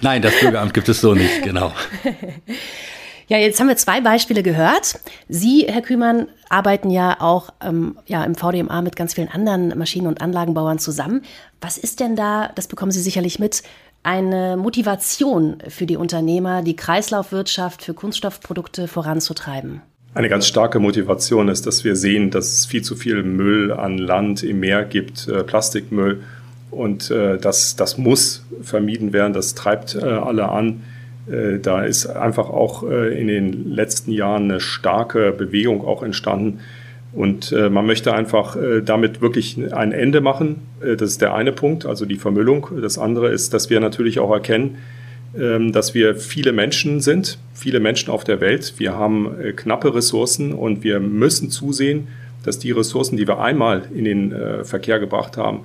Nein, 0.00 0.22
das 0.22 0.38
Bürgeramt 0.40 0.74
gibt 0.74 0.88
es 0.88 1.00
so 1.00 1.14
nicht, 1.14 1.42
genau. 1.42 1.72
Ja, 3.28 3.38
jetzt 3.38 3.60
haben 3.60 3.68
wir 3.68 3.76
zwei 3.76 4.00
Beispiele 4.00 4.42
gehört. 4.42 4.98
Sie, 5.28 5.66
Herr 5.68 5.82
Kühmann, 5.82 6.26
arbeiten 6.48 6.90
ja 6.90 7.20
auch 7.20 7.50
ähm, 7.62 7.96
ja, 8.06 8.24
im 8.24 8.34
VDMA 8.34 8.82
mit 8.82 8.96
ganz 8.96 9.14
vielen 9.14 9.28
anderen 9.28 9.76
Maschinen- 9.78 10.08
und 10.08 10.20
Anlagenbauern 10.20 10.78
zusammen. 10.78 11.22
Was 11.60 11.78
ist 11.78 12.00
denn 12.00 12.16
da, 12.16 12.50
das 12.54 12.66
bekommen 12.66 12.90
Sie 12.90 13.00
sicherlich 13.00 13.38
mit, 13.38 13.62
eine 14.02 14.56
Motivation 14.56 15.58
für 15.68 15.86
die 15.86 15.96
Unternehmer, 15.96 16.62
die 16.62 16.74
Kreislaufwirtschaft 16.74 17.82
für 17.82 17.94
Kunststoffprodukte 17.94 18.88
voranzutreiben? 18.88 19.82
Eine 20.12 20.28
ganz 20.28 20.48
starke 20.48 20.80
Motivation 20.80 21.48
ist, 21.48 21.68
dass 21.68 21.84
wir 21.84 21.94
sehen, 21.94 22.30
dass 22.30 22.52
es 22.52 22.66
viel 22.66 22.82
zu 22.82 22.96
viel 22.96 23.22
Müll 23.22 23.72
an 23.72 23.96
Land 23.96 24.42
im 24.42 24.58
Meer 24.58 24.84
gibt, 24.84 25.28
äh, 25.28 25.44
Plastikmüll. 25.44 26.20
Und 26.72 27.12
äh, 27.12 27.38
das, 27.38 27.76
das 27.76 27.96
muss 27.96 28.44
vermieden 28.60 29.12
werden, 29.12 29.32
das 29.32 29.54
treibt 29.54 29.94
äh, 29.94 30.00
alle 30.00 30.48
an. 30.48 30.82
Äh, 31.30 31.60
da 31.60 31.84
ist 31.84 32.06
einfach 32.06 32.50
auch 32.50 32.82
in 32.82 33.28
den 33.28 33.72
letzten 33.72 34.10
Jahren 34.10 34.50
eine 34.50 34.58
starke 34.58 35.30
Bewegung 35.30 35.86
auch 35.86 36.02
entstanden. 36.02 36.60
Und 37.12 37.50
man 37.50 37.86
möchte 37.86 38.14
einfach 38.14 38.56
damit 38.84 39.20
wirklich 39.20 39.58
ein 39.72 39.90
Ende 39.90 40.20
machen. 40.20 40.62
Das 40.80 41.10
ist 41.10 41.20
der 41.20 41.34
eine 41.34 41.50
Punkt, 41.50 41.84
also 41.84 42.06
die 42.06 42.14
Vermüllung. 42.14 42.68
Das 42.80 42.98
andere 42.98 43.30
ist, 43.30 43.52
dass 43.52 43.68
wir 43.68 43.80
natürlich 43.80 44.20
auch 44.20 44.30
erkennen, 44.30 44.78
dass 45.32 45.94
wir 45.94 46.16
viele 46.16 46.52
Menschen 46.52 47.00
sind, 47.00 47.38
viele 47.54 47.78
Menschen 47.78 48.10
auf 48.10 48.24
der 48.24 48.40
Welt. 48.40 48.74
Wir 48.78 48.94
haben 48.94 49.34
knappe 49.54 49.94
Ressourcen 49.94 50.52
und 50.52 50.82
wir 50.82 50.98
müssen 50.98 51.50
zusehen, 51.50 52.08
dass 52.42 52.58
die 52.58 52.72
Ressourcen, 52.72 53.16
die 53.16 53.28
wir 53.28 53.38
einmal 53.38 53.82
in 53.94 54.04
den 54.04 54.34
Verkehr 54.64 54.98
gebracht 54.98 55.36
haben, 55.36 55.60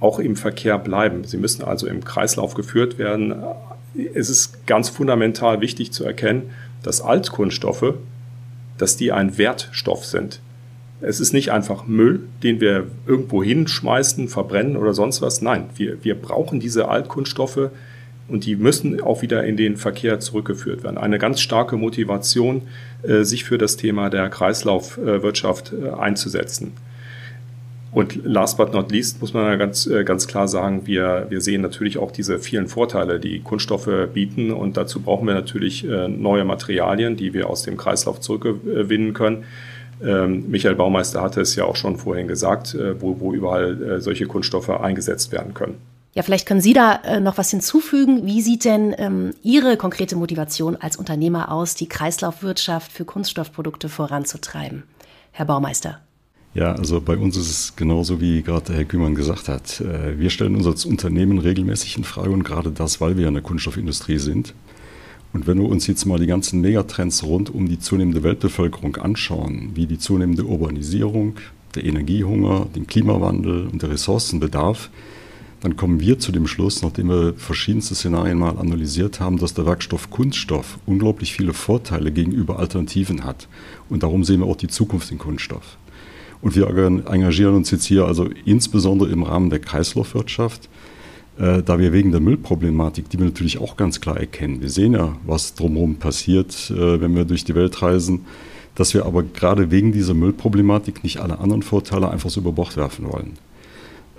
auch 0.00 0.18
im 0.18 0.34
Verkehr 0.34 0.78
bleiben. 0.78 1.24
Sie 1.24 1.36
müssen 1.36 1.62
also 1.62 1.86
im 1.86 2.04
Kreislauf 2.04 2.54
geführt 2.54 2.98
werden, 2.98 3.34
es 4.14 4.28
ist 4.28 4.66
ganz 4.66 4.88
fundamental 4.88 5.60
wichtig 5.60 5.92
zu 5.92 6.04
erkennen, 6.04 6.50
dass 6.82 7.00
Altkunststoffe, 7.00 7.94
dass 8.78 8.96
die 8.96 9.12
ein 9.12 9.38
Wertstoff 9.38 10.04
sind. 10.04 10.40
Es 11.00 11.20
ist 11.20 11.32
nicht 11.32 11.52
einfach 11.52 11.86
Müll, 11.86 12.24
den 12.42 12.60
wir 12.60 12.86
irgendwo 13.06 13.42
hinschmeißen, 13.42 14.28
verbrennen 14.28 14.76
oder 14.76 14.94
sonst 14.94 15.22
was. 15.22 15.42
Nein, 15.42 15.66
wir, 15.76 16.02
wir 16.02 16.14
brauchen 16.14 16.60
diese 16.60 16.88
Altkunststoffe 16.88 17.70
und 18.28 18.46
die 18.46 18.56
müssen 18.56 19.00
auch 19.00 19.22
wieder 19.22 19.44
in 19.44 19.56
den 19.56 19.76
Verkehr 19.76 20.20
zurückgeführt 20.20 20.82
werden. 20.82 20.98
Eine 20.98 21.18
ganz 21.18 21.40
starke 21.40 21.76
Motivation, 21.76 22.62
äh, 23.02 23.22
sich 23.22 23.44
für 23.44 23.58
das 23.58 23.76
Thema 23.76 24.08
der 24.08 24.28
Kreislaufwirtschaft 24.30 25.72
äh, 25.72 25.90
einzusetzen. 25.90 26.72
Und 27.92 28.24
last 28.24 28.56
but 28.56 28.72
not 28.72 28.90
least 28.90 29.20
muss 29.20 29.34
man 29.34 29.56
ganz, 29.58 29.86
äh, 29.86 30.04
ganz 30.04 30.26
klar 30.26 30.48
sagen, 30.48 30.86
wir, 30.86 31.26
wir 31.28 31.40
sehen 31.40 31.60
natürlich 31.60 31.98
auch 31.98 32.10
diese 32.10 32.38
vielen 32.38 32.66
Vorteile, 32.66 33.20
die 33.20 33.40
Kunststoffe 33.40 33.90
bieten. 34.12 34.50
Und 34.50 34.76
dazu 34.76 35.00
brauchen 35.00 35.26
wir 35.28 35.34
natürlich 35.34 35.84
neue 35.84 36.44
Materialien, 36.44 37.16
die 37.16 37.34
wir 37.34 37.48
aus 37.48 37.62
dem 37.62 37.76
Kreislauf 37.76 38.20
zurückgewinnen 38.20 39.12
können. 39.12 39.44
Ähm, 40.02 40.50
Michael 40.50 40.74
Baumeister 40.74 41.22
hatte 41.22 41.40
es 41.40 41.54
ja 41.54 41.66
auch 41.66 41.76
schon 41.76 41.96
vorhin 41.96 42.26
gesagt, 42.26 42.76
wo, 42.98 43.20
wo 43.20 43.32
überall 43.32 44.00
solche 44.00 44.26
Kunststoffe 44.26 44.70
eingesetzt 44.70 45.30
werden 45.30 45.54
können. 45.54 45.76
Ja, 46.14 46.22
vielleicht 46.22 46.46
können 46.46 46.60
Sie 46.60 46.72
da 46.72 47.20
noch 47.20 47.38
was 47.38 47.50
hinzufügen. 47.50 48.24
Wie 48.24 48.40
sieht 48.40 48.64
denn 48.64 48.94
ähm, 48.98 49.34
Ihre 49.42 49.76
konkrete 49.76 50.14
Motivation 50.14 50.76
als 50.76 50.96
Unternehmer 50.96 51.50
aus, 51.50 51.74
die 51.74 51.88
Kreislaufwirtschaft 51.88 52.92
für 52.92 53.04
Kunststoffprodukte 53.04 53.88
voranzutreiben? 53.88 54.84
Herr 55.32 55.46
Baumeister. 55.46 56.00
Ja, 56.54 56.72
also 56.72 57.00
bei 57.00 57.16
uns 57.16 57.36
ist 57.36 57.50
es 57.50 57.76
genauso, 57.76 58.20
wie 58.20 58.42
gerade 58.42 58.72
Herr 58.72 58.84
Kümmern 58.84 59.16
gesagt 59.16 59.48
hat. 59.48 59.80
Äh, 59.80 60.20
wir 60.20 60.30
stellen 60.30 60.54
uns 60.54 60.66
als 60.66 60.84
Unternehmen 60.84 61.38
regelmäßig 61.38 61.96
in 61.96 62.04
Frage 62.04 62.30
und 62.30 62.44
gerade 62.44 62.70
das, 62.70 63.00
weil 63.00 63.16
wir 63.16 63.26
in 63.26 63.34
der 63.34 63.42
Kunststoffindustrie 63.42 64.18
sind. 64.18 64.54
Und 65.32 65.48
wenn 65.48 65.58
wir 65.58 65.68
uns 65.68 65.88
jetzt 65.88 66.04
mal 66.04 66.20
die 66.20 66.28
ganzen 66.28 66.60
Megatrends 66.60 67.24
rund 67.24 67.52
um 67.52 67.68
die 67.68 67.80
zunehmende 67.80 68.22
Weltbevölkerung 68.22 68.94
anschauen, 68.96 69.72
wie 69.74 69.86
die 69.86 69.98
zunehmende 69.98 70.44
Urbanisierung, 70.44 71.34
der 71.74 71.84
Energiehunger, 71.84 72.68
den 72.72 72.86
Klimawandel 72.86 73.66
und 73.66 73.82
der 73.82 73.90
Ressourcenbedarf, 73.90 74.90
dann 75.64 75.76
kommen 75.76 75.98
wir 75.98 76.18
zu 76.18 76.30
dem 76.30 76.46
Schluss, 76.46 76.82
nachdem 76.82 77.08
wir 77.08 77.32
verschiedenste 77.38 77.94
Szenarien 77.94 78.38
mal 78.38 78.58
analysiert 78.58 79.18
haben, 79.18 79.38
dass 79.38 79.54
der 79.54 79.64
Werkstoff 79.64 80.10
Kunststoff 80.10 80.78
unglaublich 80.84 81.32
viele 81.32 81.54
Vorteile 81.54 82.12
gegenüber 82.12 82.58
Alternativen 82.58 83.24
hat. 83.24 83.48
Und 83.88 84.02
darum 84.02 84.24
sehen 84.24 84.40
wir 84.40 84.46
auch 84.46 84.58
die 84.58 84.68
Zukunft 84.68 85.10
in 85.10 85.16
Kunststoff. 85.16 85.78
Und 86.42 86.54
wir 86.54 86.68
engagieren 86.68 87.54
uns 87.54 87.70
jetzt 87.70 87.86
hier 87.86 88.04
also 88.04 88.28
insbesondere 88.44 89.08
im 89.08 89.22
Rahmen 89.22 89.48
der 89.48 89.58
Kreislaufwirtschaft, 89.58 90.68
äh, 91.38 91.62
da 91.62 91.78
wir 91.78 91.94
wegen 91.94 92.10
der 92.10 92.20
Müllproblematik, 92.20 93.08
die 93.08 93.18
wir 93.18 93.24
natürlich 93.24 93.58
auch 93.58 93.78
ganz 93.78 94.02
klar 94.02 94.18
erkennen, 94.18 94.60
wir 94.60 94.68
sehen 94.68 94.92
ja, 94.92 95.16
was 95.24 95.54
drumherum 95.54 95.96
passiert, 95.96 96.70
äh, 96.72 97.00
wenn 97.00 97.16
wir 97.16 97.24
durch 97.24 97.44
die 97.44 97.54
Welt 97.54 97.80
reisen, 97.80 98.26
dass 98.74 98.92
wir 98.92 99.06
aber 99.06 99.22
gerade 99.22 99.70
wegen 99.70 99.92
dieser 99.92 100.12
Müllproblematik 100.12 101.02
nicht 101.04 101.20
alle 101.20 101.38
anderen 101.38 101.62
Vorteile 101.62 102.10
einfach 102.10 102.28
so 102.28 102.40
über 102.40 102.52
Bord 102.52 102.76
werfen 102.76 103.10
wollen. 103.10 103.38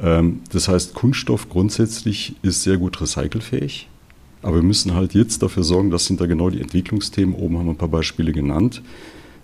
Ähm, 0.01 0.41
das 0.51 0.67
heißt, 0.67 0.93
Kunststoff 0.93 1.49
grundsätzlich 1.49 2.35
ist 2.41 2.63
sehr 2.63 2.77
gut 2.77 2.99
recycelfähig. 3.01 3.87
Aber 4.41 4.57
wir 4.57 4.63
müssen 4.63 4.93
halt 4.93 5.13
jetzt 5.13 5.41
dafür 5.41 5.63
sorgen, 5.63 5.89
das 5.89 6.05
sind 6.05 6.21
da 6.21 6.25
genau 6.25 6.49
die 6.49 6.61
Entwicklungsthemen. 6.61 7.33
Oben 7.35 7.57
haben 7.57 7.65
wir 7.65 7.73
ein 7.73 7.77
paar 7.77 7.87
Beispiele 7.87 8.31
genannt. 8.31 8.81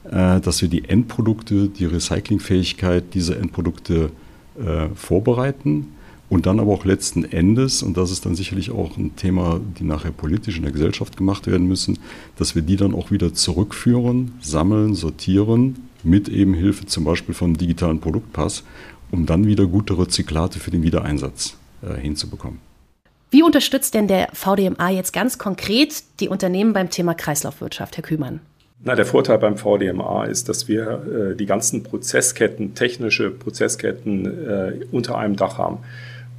Äh, 0.03 0.41
dass 0.41 0.61
wir 0.61 0.67
die 0.69 0.89
Endprodukte, 0.89 1.67
die 1.69 1.85
Recyclingfähigkeit 1.85 3.13
dieser 3.13 3.37
Endprodukte 3.37 4.09
äh, 4.59 4.87
vorbereiten 4.95 5.89
und 6.27 6.47
dann 6.47 6.59
aber 6.59 6.71
auch 6.71 6.85
letzten 6.85 7.23
Endes, 7.23 7.83
und 7.83 7.97
das 7.97 8.09
ist 8.09 8.25
dann 8.25 8.33
sicherlich 8.33 8.71
auch 8.71 8.97
ein 8.97 9.15
Thema, 9.15 9.59
die 9.77 9.83
nachher 9.83 10.11
politisch 10.11 10.57
in 10.57 10.63
der 10.63 10.71
Gesellschaft 10.71 11.17
gemacht 11.17 11.45
werden 11.45 11.67
müssen, 11.67 11.99
dass 12.35 12.55
wir 12.55 12.63
die 12.63 12.77
dann 12.77 12.95
auch 12.95 13.11
wieder 13.11 13.33
zurückführen, 13.35 14.31
sammeln, 14.41 14.95
sortieren, 14.95 15.75
mit 16.03 16.29
eben 16.29 16.55
Hilfe 16.55 16.87
zum 16.87 17.03
Beispiel 17.03 17.35
vom 17.35 17.55
digitalen 17.55 17.99
Produktpass, 17.99 18.63
um 19.11 19.25
dann 19.25 19.45
wieder 19.45 19.65
gute 19.65 19.97
Rezyklate 19.97 20.59
für 20.59 20.71
den 20.71 20.83
Wiedereinsatz 20.83 21.55
äh, 21.81 21.99
hinzubekommen. 21.99 22.59
Wie 23.29 23.43
unterstützt 23.43 23.93
denn 23.93 24.07
der 24.07 24.27
VDMA 24.33 24.89
jetzt 24.89 25.13
ganz 25.13 25.37
konkret 25.37 26.03
die 26.19 26.27
Unternehmen 26.27 26.73
beim 26.73 26.89
Thema 26.89 27.13
Kreislaufwirtschaft, 27.13 27.95
Herr 27.95 28.03
Kühmann? 28.03 28.41
Na, 28.83 28.95
der 28.95 29.05
Vorteil 29.05 29.37
beim 29.37 29.57
VDMA 29.57 30.25
ist, 30.25 30.49
dass 30.49 30.67
wir 30.67 31.31
äh, 31.31 31.35
die 31.35 31.45
ganzen 31.45 31.83
Prozessketten, 31.83 32.73
technische 32.73 33.29
Prozessketten 33.29 34.25
äh, 34.25 34.85
unter 34.91 35.17
einem 35.17 35.35
Dach 35.35 35.57
haben. 35.57 35.77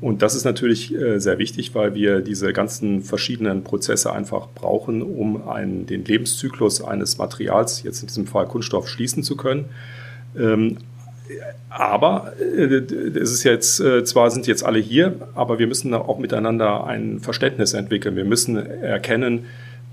Und 0.03 0.21
das 0.21 0.35
ist 0.35 0.45
natürlich 0.45 0.93
äh, 0.93 1.21
sehr 1.21 1.39
wichtig, 1.39 1.77
weil 1.77 1.95
wir 1.95 2.21
diese 2.21 2.53
ganzen 2.53 3.03
verschiedenen 3.03 3.63
Prozesse 3.63 4.13
einfach 4.13 4.49
brauchen, 4.53 5.01
um 5.01 5.49
einen, 5.49 5.87
den 5.87 6.05
Lebenszyklus 6.05 6.83
eines 6.83 7.17
Materials, 7.19 7.85
jetzt 7.85 8.03
in 8.03 8.09
diesem 8.09 8.27
Fall 8.27 8.47
Kunststoff, 8.47 8.89
schließen 8.89 9.23
zu 9.23 9.37
können. 9.37 9.67
Ähm, 10.37 10.79
aber 11.69 12.33
äh, 12.41 12.83
es 13.19 13.33
ist 13.33 13.45
jetzt, 13.45 13.81
äh, 13.81 14.05
zwar 14.05 14.31
sind 14.31 14.47
jetzt 14.47 14.65
alle 14.65 14.79
hier, 14.79 15.15
aber 15.35 15.59
wir 15.59 15.67
müssen 15.67 15.93
auch 15.95 16.19
miteinander 16.19 16.85
ein 16.85 17.21
Verständnis 17.21 17.75
entwickeln. 17.75 18.17
Wir 18.17 18.25
müssen 18.25 18.57
erkennen, 18.57 19.47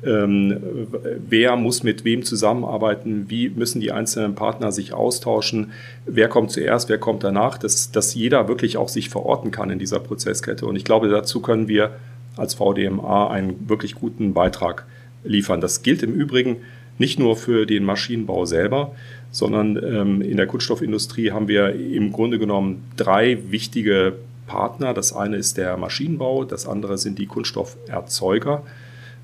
ähm, 0.04 0.88
wer 1.28 1.56
muss 1.56 1.84
mit 1.84 2.06
wem 2.06 2.24
zusammenarbeiten, 2.24 3.26
wie 3.30 3.50
müssen 3.50 3.82
die 3.82 3.92
einzelnen 3.92 4.36
Partner 4.36 4.72
sich 4.72 4.94
austauschen, 4.94 5.72
wer 6.06 6.30
kommt 6.30 6.52
zuerst, 6.52 6.90
wer 6.90 6.98
kommt 6.98 7.24
danach, 7.24 7.58
dass, 7.58 7.92
dass 7.92 8.14
jeder 8.14 8.48
wirklich 8.48 8.78
auch 8.78 8.88
sich 8.88 9.10
verorten 9.10 9.52
kann 9.52 9.70
in 9.70 9.80
dieser 9.80 10.00
Prozesskette. 10.00 10.66
Und 10.66 10.76
ich 10.76 10.86
glaube, 10.86 11.10
dazu 11.10 11.42
können 11.42 11.68
wir 11.68 11.92
als 12.38 12.54
VDMA 12.54 13.30
einen 13.30 13.68
wirklich 13.68 13.96
guten 13.96 14.34
Beitrag 14.34 14.86
liefern. 15.24 15.60
Das 15.60 15.84
gilt 15.84 16.02
im 16.04 16.14
Übrigen 16.14 16.58
nicht 17.00 17.18
nur 17.18 17.36
für 17.36 17.66
den 17.66 17.84
Maschinenbau 17.84 18.46
selber, 18.46 18.92
sondern 19.32 19.78
ähm, 19.78 20.22
in 20.22 20.38
der 20.38 20.48
Kunststoffindustrie 20.48 21.32
haben 21.32 21.48
wir 21.48 21.74
im 21.74 22.12
Grunde 22.12 22.38
genommen 22.38 22.84
drei 22.98 23.40
wichtige 23.50 24.14
Partner. 24.46 24.94
Das 24.94 25.14
eine 25.14 25.38
ist 25.38 25.58
der 25.58 25.78
Maschinenbau, 25.78 26.44
das 26.44 26.68
andere 26.68 26.98
sind 26.98 27.18
die 27.18 27.26
Kunststofferzeuger. 27.26 28.64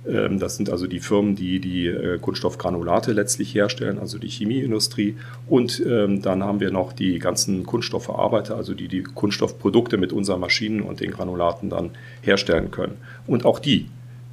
Ähm, 0.08 0.40
das 0.40 0.56
sind 0.58 0.70
also 0.70 0.88
die 0.88 1.00
Firmen, 1.00 1.36
die 1.36 1.60
die 1.60 1.88
äh, 1.88 2.20
Kunststoffgranulate 2.20 3.12
letztlich 3.12 3.54
herstellen, 3.54 4.00
also 4.00 4.20
die 4.20 4.30
Chemieindustrie. 4.30 5.18
Und 5.48 5.84
ähm, 5.86 6.22
dann 6.22 6.44
haben 6.44 6.60
wir 6.60 6.72
noch 6.72 6.94
die 6.94 7.20
ganzen 7.20 7.66
Kunststoffverarbeiter, 7.66 8.56
also 8.56 8.74
die 8.74 8.88
die 8.88 9.04
Kunststoffprodukte 9.04 9.98
mit 9.98 10.14
unseren 10.14 10.40
Maschinen 10.40 10.82
und 10.82 11.00
den 11.00 11.12
Granulaten 11.12 11.70
dann 11.70 11.92
herstellen 12.22 12.72
können. 12.72 12.98
Und 13.28 13.46
auch 13.46 13.60
die 13.60 13.88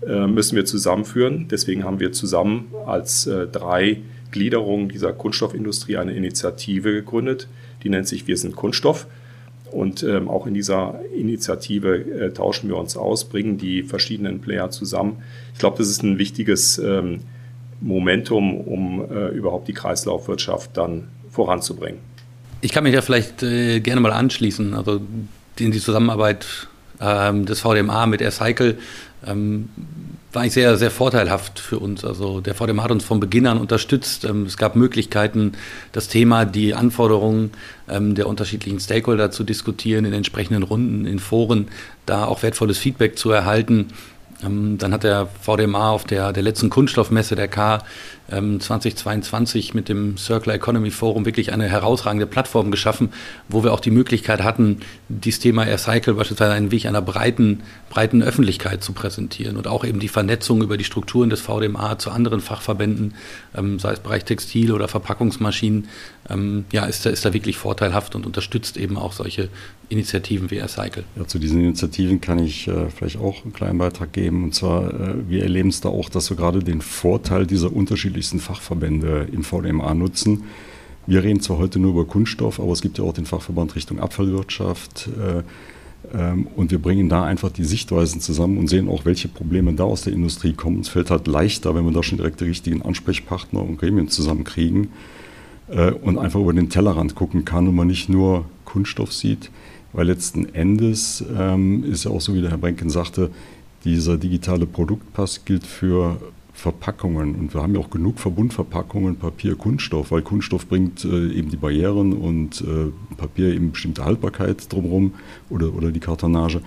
müssen 0.07 0.57
wir 0.57 0.65
zusammenführen. 0.65 1.47
Deswegen 1.49 1.85
haben 1.85 2.01
wir 2.01 2.13
zusammen 2.13 2.67
als 2.87 3.27
äh, 3.27 3.47
drei 3.47 3.99
Gliederungen 4.33 4.89
dieser 4.89 5.13
Kunststoffindustrie 5.13 5.99
eine 5.99 6.15
Initiative 6.15 6.93
gegründet. 6.93 7.49
Die 7.83 7.89
nennt 7.89 8.09
sich 8.09 8.27
Wir 8.27 8.37
sind 8.37 8.57
Kunststoff. 8.57 9.07
Und 9.71 10.03
ähm, 10.03 10.29
auch 10.29 10.47
in 10.47 10.53
dieser 10.53 11.01
Initiative 11.17 11.97
äh, 11.97 12.33
tauschen 12.33 12.69
wir 12.69 12.77
uns 12.77 12.97
aus, 12.97 13.25
bringen 13.25 13.57
die 13.57 13.83
verschiedenen 13.83 14.41
Player 14.41 14.71
zusammen. 14.71 15.23
Ich 15.55 15.61
glaube, 15.61 15.79
das 15.79 15.89
ist 15.89 16.03
ein 16.03 16.19
wichtiges 16.19 16.79
ähm, 16.79 17.21
Momentum, 17.81 18.61
um 18.61 19.11
äh, 19.11 19.29
überhaupt 19.29 19.69
die 19.69 19.73
Kreislaufwirtschaft 19.73 20.77
dann 20.77 21.09
voranzubringen. 21.31 22.01
Ich 22.61 22.73
kann 22.73 22.85
mich 22.85 22.95
ja 22.95 23.01
vielleicht 23.01 23.43
äh, 23.43 23.81
gerne 23.81 24.01
mal 24.03 24.13
anschließen. 24.13 24.75
Also 24.75 25.01
in 25.59 25.73
die 25.73 25.81
Zusammenarbeit 25.81 26.69
ähm, 27.01 27.47
des 27.47 27.61
VDMA 27.61 28.07
mit 28.07 28.21
AirCycle 28.21 28.79
ähm, 29.27 29.69
war 30.33 30.43
eigentlich 30.43 30.55
sehr, 30.55 30.77
sehr 30.77 30.91
vorteilhaft 30.91 31.59
für 31.59 31.79
uns. 31.79 32.05
Also 32.05 32.41
der 32.41 32.55
VDMA 32.55 32.85
hat 32.85 32.91
uns 32.91 33.05
von 33.05 33.21
Beginn 33.21 33.47
an 33.47 33.59
unterstützt. 33.59 34.25
Ähm, 34.25 34.45
es 34.47 34.57
gab 34.57 34.77
Möglichkeiten, 34.77 35.53
das 35.93 36.09
Thema, 36.09 36.45
die 36.45 36.75
Anforderungen 36.75 37.51
ähm, 37.89 38.15
der 38.15 38.27
unterschiedlichen 38.27 38.81
Stakeholder 38.81 39.31
zu 39.31 39.45
diskutieren, 39.45 40.05
in 40.05 40.13
entsprechenden 40.13 40.63
Runden, 40.63 41.05
in 41.05 41.19
Foren, 41.19 41.69
da 42.07 42.25
auch 42.25 42.43
wertvolles 42.43 42.79
Feedback 42.79 43.19
zu 43.19 43.31
erhalten. 43.31 43.89
Ähm, 44.45 44.79
dann 44.79 44.93
hat 44.93 45.05
der 45.05 45.27
VDMA 45.41 45.91
auf 45.91 46.05
der, 46.05 46.33
der 46.33 46.43
letzten 46.43 46.71
Kunststoffmesse 46.71 47.37
der 47.37 47.49
K 47.49 47.83
2022 48.29 49.71
ähm, 49.71 49.77
mit 49.77 49.89
dem 49.89 50.17
Circular 50.17 50.57
Economy 50.57 50.91
Forum 50.91 51.27
wirklich 51.27 51.53
eine 51.53 51.69
herausragende 51.69 52.27
Plattform 52.27 52.71
geschaffen, 52.71 53.13
wo 53.49 53.63
wir 53.63 53.73
auch 53.73 53.81
die 53.81 53.91
Möglichkeit 53.91 54.43
hatten, 54.43 54.81
dieses 55.09 55.41
Thema 55.41 55.67
Air 55.67 55.79
Cycle 55.79 56.15
beispielsweise 56.15 56.53
einen 56.53 56.71
Weg 56.71 56.87
einer 56.87 57.03
breiten, 57.03 57.63
breiten 57.91 58.23
Öffentlichkeit 58.23 58.83
zu 58.83 58.93
präsentieren 58.93 59.57
und 59.57 59.67
auch 59.67 59.85
eben 59.85 60.01
die 60.01 60.09
Vernetzung 60.09 60.63
über 60.63 60.77
die 60.77 60.85
Strukturen 60.85 61.31
des 61.31 61.41
VDMA 61.41 61.99
zu 61.99 62.11
anderen 62.11 62.41
Fachverbänden, 62.41 63.15
ähm, 63.55 63.79
sei 63.79 63.93
es 63.93 64.01
Bereich 64.01 64.25
Textil 64.25 64.73
oder 64.73 64.89
Verpackungsmaschinen, 64.89 65.89
ähm, 66.31 66.65
ja, 66.73 66.85
ist 66.85 67.05
da, 67.05 67.11
ist 67.11 67.25
da 67.25 67.33
wirklich 67.33 67.57
vorteilhaft 67.57 68.15
und 68.15 68.27
unterstützt 68.27 68.77
eben 68.77 68.97
auch 68.97 69.13
solche 69.13 69.49
Initiativen 69.89 70.51
wie 70.51 70.57
Air 70.57 70.69
Cycle. 70.69 71.05
Ja, 71.17 71.27
zu 71.27 71.39
diesen 71.39 71.61
Initiativen 71.61 72.21
kann 72.21 72.39
ich 72.39 72.69
äh, 72.69 72.91
vielleicht 72.91 73.19
auch 73.19 73.43
einen 73.43 73.53
kleinen 73.53 73.79
Beitrag 73.79 74.13
geben. 74.13 74.45
Und 74.45 74.55
zwar, 74.55 74.93
äh, 74.93 75.15
wir 75.29 75.43
erleben 75.43 75.71
es 75.71 75.81
da 75.81 75.89
auch, 75.89 76.09
dass 76.09 76.31
wir 76.31 76.37
gerade 76.37 76.61
den 76.61 76.81
Vorteil 76.81 77.47
dieser 77.47 77.73
unterschiedlichsten 77.73 78.39
Fachverbände 78.39 79.29
im 79.33 79.43
VDMA 79.43 79.95
nutzen. 79.95 80.45
Wir 81.07 81.25
reden 81.25 81.41
zwar 81.41 81.59
heute 81.59 81.81
nur 81.81 81.91
über 81.91 82.05
Kunststoff, 82.05 82.61
aber 82.61 82.73
es 82.73 82.81
gibt 82.81 82.99
ja 82.99 83.05
auch 83.05 83.15
den 83.15 83.27
Fachverband 83.27 83.75
Richtung 83.75 83.99
Abfallwirtschaft. 83.99 85.09
Äh, 85.09 85.43
ähm, 86.17 86.47
und 86.55 86.71
wir 86.71 86.79
bringen 86.79 87.09
da 87.09 87.25
einfach 87.25 87.51
die 87.51 87.65
Sichtweisen 87.65 88.21
zusammen 88.21 88.59
und 88.59 88.69
sehen 88.69 88.89
auch, 88.89 89.05
welche 89.05 89.27
Probleme 89.27 89.73
da 89.73 89.85
aus 89.85 90.03
der 90.03 90.13
Industrie 90.13 90.53
kommen. 90.53 90.81
Es 90.81 90.89
fällt 90.89 91.11
halt 91.11 91.27
leichter, 91.27 91.75
wenn 91.75 91.85
wir 91.85 91.93
da 91.93 92.05
schon 92.05 92.19
direkt 92.19 92.41
die 92.41 92.45
richtigen 92.45 92.83
Ansprechpartner 92.83 93.61
und 93.61 93.79
Gremien 93.79 94.07
zusammenkriegen 94.07 94.91
und 96.03 96.19
einfach 96.19 96.41
über 96.41 96.53
den 96.53 96.69
Tellerrand 96.69 97.15
gucken 97.15 97.45
kann 97.45 97.67
und 97.67 97.75
man 97.75 97.87
nicht 97.87 98.09
nur 98.09 98.45
Kunststoff 98.65 99.13
sieht. 99.13 99.51
Weil 99.93 100.07
letzten 100.07 100.55
Endes 100.55 101.25
ähm, 101.37 101.85
ist 101.85 102.05
ja 102.05 102.11
auch 102.11 102.21
so, 102.21 102.35
wie 102.35 102.41
der 102.41 102.51
Herr 102.51 102.59
Brenken 102.59 102.91
sagte, 102.91 103.31
dieser 103.85 104.17
digitale 104.17 104.67
Produktpass 104.67 105.45
gilt 105.45 105.67
für 105.67 106.19
Verpackungen. 106.55 107.35
Und 107.35 107.55
wir 107.55 107.63
haben 107.63 107.75
ja 107.75 107.81
auch 107.81 107.91
genug 107.91 108.19
Verbundverpackungen, 108.19 109.17
Papier, 109.17 109.57
Kunststoff, 109.57 110.11
weil 110.11 110.23
Kunststoff 110.23 110.67
bringt 110.67 111.05
äh, 111.05 111.33
eben 111.33 111.51
die 111.51 111.57
Barrieren 111.57 112.13
und 112.13 112.61
äh, 112.61 112.93
Papier 113.17 113.53
eben 113.53 113.73
bestimmte 113.73 114.05
Haltbarkeit 114.05 114.73
drumherum 114.73 115.15
oder, 115.51 115.75
oder 115.75 115.91
die 115.91 116.01
Kartonage. 116.01 116.61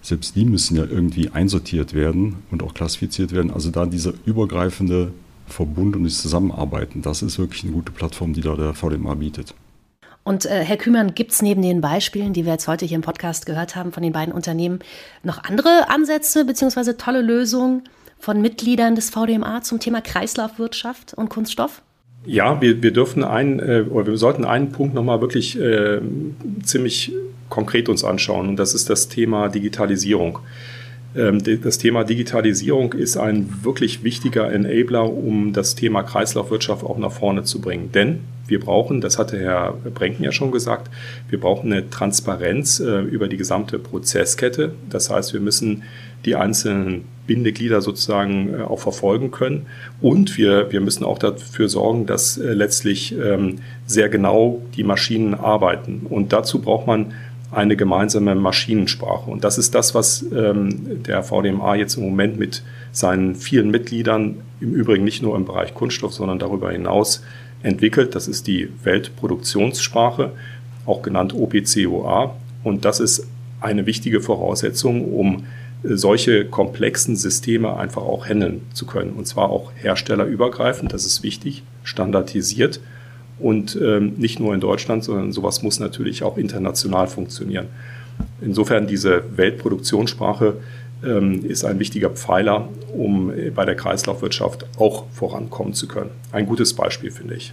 Selbst 0.00 0.34
die 0.34 0.44
müssen 0.44 0.76
ja 0.76 0.84
irgendwie 0.84 1.30
einsortiert 1.30 1.94
werden 1.94 2.36
und 2.50 2.62
auch 2.62 2.74
klassifiziert 2.74 3.32
werden. 3.32 3.52
Also 3.52 3.70
da 3.70 3.86
dieser 3.86 4.14
übergreifende 4.24 5.12
Verbund 5.46 5.96
und 5.96 6.04
das 6.04 6.20
Zusammenarbeiten, 6.20 7.02
das 7.02 7.22
ist 7.22 7.38
wirklich 7.38 7.64
eine 7.64 7.72
gute 7.72 7.92
Plattform, 7.92 8.32
die 8.32 8.40
da 8.40 8.54
der 8.54 8.74
VDMA 8.74 9.14
bietet. 9.14 9.54
Und 10.24 10.46
äh, 10.46 10.64
Herr 10.64 10.76
Kümmern, 10.76 11.14
gibt 11.14 11.32
es 11.32 11.42
neben 11.42 11.62
den 11.62 11.80
Beispielen, 11.80 12.32
die 12.32 12.44
wir 12.44 12.52
jetzt 12.52 12.68
heute 12.68 12.86
hier 12.86 12.94
im 12.94 13.02
Podcast 13.02 13.44
gehört 13.44 13.74
haben 13.74 13.92
von 13.92 14.02
den 14.02 14.12
beiden 14.12 14.32
Unternehmen, 14.32 14.78
noch 15.24 15.42
andere 15.42 15.88
Ansätze 15.88 16.44
bzw. 16.44 16.92
tolle 16.92 17.22
Lösungen, 17.22 17.82
von 18.22 18.40
Mitgliedern 18.40 18.94
des 18.94 19.10
VDMA 19.10 19.62
zum 19.62 19.80
Thema 19.80 20.00
Kreislaufwirtschaft 20.00 21.12
und 21.12 21.28
Kunststoff? 21.28 21.82
Ja, 22.24 22.60
wir, 22.60 22.80
wir 22.80 22.92
dürfen 22.92 23.24
einen, 23.24 23.58
äh, 23.58 23.84
oder 23.90 24.12
wir 24.12 24.16
sollten 24.16 24.44
einen 24.44 24.70
Punkt 24.70 24.94
nochmal 24.94 25.20
wirklich 25.20 25.58
äh, 25.58 26.00
ziemlich 26.62 27.12
konkret 27.48 27.88
uns 27.88 28.04
anschauen 28.04 28.48
und 28.50 28.56
das 28.56 28.74
ist 28.74 28.88
das 28.88 29.08
Thema 29.08 29.48
Digitalisierung. 29.48 30.38
Ähm, 31.14 31.42
das 31.62 31.78
Thema 31.78 32.04
Digitalisierung 32.04 32.92
ist 32.92 33.16
ein 33.16 33.48
wirklich 33.62 34.02
wichtiger 34.02 34.50
Enabler, 34.52 35.12
um 35.12 35.52
das 35.52 35.74
Thema 35.74 36.02
Kreislaufwirtschaft 36.02 36.84
auch 36.84 36.98
nach 36.98 37.12
vorne 37.12 37.44
zu 37.44 37.60
bringen. 37.60 37.92
Denn 37.92 38.20
wir 38.46 38.60
brauchen, 38.60 39.00
das 39.00 39.18
hatte 39.18 39.38
Herr 39.38 39.74
Brenken 39.94 40.24
ja 40.24 40.32
schon 40.32 40.50
gesagt, 40.50 40.90
wir 41.28 41.40
brauchen 41.40 41.72
eine 41.72 41.88
Transparenz 41.90 42.80
äh, 42.80 43.00
über 43.00 43.28
die 43.28 43.36
gesamte 43.36 43.78
Prozesskette. 43.78 44.72
Das 44.90 45.10
heißt, 45.10 45.32
wir 45.32 45.40
müssen 45.40 45.84
die 46.24 46.36
einzelnen 46.36 47.04
Bindeglieder 47.26 47.80
sozusagen 47.80 48.54
äh, 48.54 48.62
auch 48.62 48.80
verfolgen 48.80 49.30
können. 49.30 49.66
Und 50.00 50.36
wir, 50.36 50.72
wir 50.72 50.80
müssen 50.80 51.04
auch 51.04 51.18
dafür 51.18 51.68
sorgen, 51.68 52.06
dass 52.06 52.36
äh, 52.36 52.52
letztlich 52.52 53.14
ähm, 53.16 53.56
sehr 53.86 54.08
genau 54.08 54.60
die 54.76 54.84
Maschinen 54.84 55.34
arbeiten. 55.34 56.06
Und 56.08 56.32
dazu 56.32 56.60
braucht 56.60 56.86
man 56.86 57.12
eine 57.52 57.76
gemeinsame 57.76 58.34
Maschinensprache. 58.34 59.30
Und 59.30 59.44
das 59.44 59.58
ist 59.58 59.74
das, 59.74 59.94
was 59.94 60.24
ähm, 60.34 61.02
der 61.04 61.22
VDMA 61.22 61.76
jetzt 61.76 61.96
im 61.96 62.04
Moment 62.04 62.38
mit 62.38 62.62
seinen 62.92 63.34
vielen 63.34 63.70
Mitgliedern, 63.70 64.36
im 64.60 64.74
Übrigen 64.74 65.04
nicht 65.04 65.22
nur 65.22 65.36
im 65.36 65.44
Bereich 65.44 65.74
Kunststoff, 65.74 66.14
sondern 66.14 66.38
darüber 66.38 66.72
hinaus 66.72 67.22
entwickelt. 67.62 68.14
Das 68.14 68.26
ist 68.26 68.46
die 68.46 68.70
Weltproduktionssprache, 68.82 70.32
auch 70.86 71.02
genannt 71.02 71.34
OPCOA. 71.34 72.34
Und 72.64 72.84
das 72.86 73.00
ist 73.00 73.26
eine 73.60 73.84
wichtige 73.84 74.20
Voraussetzung, 74.20 75.12
um 75.12 75.44
solche 75.84 76.46
komplexen 76.46 77.16
Systeme 77.16 77.76
einfach 77.76 78.02
auch 78.02 78.26
handeln 78.26 78.62
zu 78.72 78.86
können. 78.86 79.12
Und 79.12 79.26
zwar 79.26 79.50
auch 79.50 79.72
herstellerübergreifend, 79.76 80.92
das 80.92 81.04
ist 81.04 81.22
wichtig, 81.22 81.64
standardisiert 81.82 82.80
und 83.42 83.76
ähm, 83.80 84.14
nicht 84.16 84.40
nur 84.40 84.54
in 84.54 84.60
Deutschland, 84.60 85.04
sondern 85.04 85.32
sowas 85.32 85.62
muss 85.62 85.80
natürlich 85.80 86.22
auch 86.22 86.36
international 86.36 87.06
funktionieren. 87.06 87.66
Insofern 88.40 88.86
diese 88.86 89.24
Weltproduktionssprache 89.36 90.56
ähm, 91.04 91.44
ist 91.44 91.64
ein 91.64 91.78
wichtiger 91.78 92.10
Pfeiler, 92.10 92.68
um 92.92 93.32
bei 93.54 93.64
der 93.64 93.74
Kreislaufwirtschaft 93.74 94.66
auch 94.78 95.04
vorankommen 95.12 95.74
zu 95.74 95.88
können. 95.88 96.10
Ein 96.30 96.46
gutes 96.46 96.74
Beispiel, 96.74 97.10
finde 97.10 97.34
ich. 97.34 97.52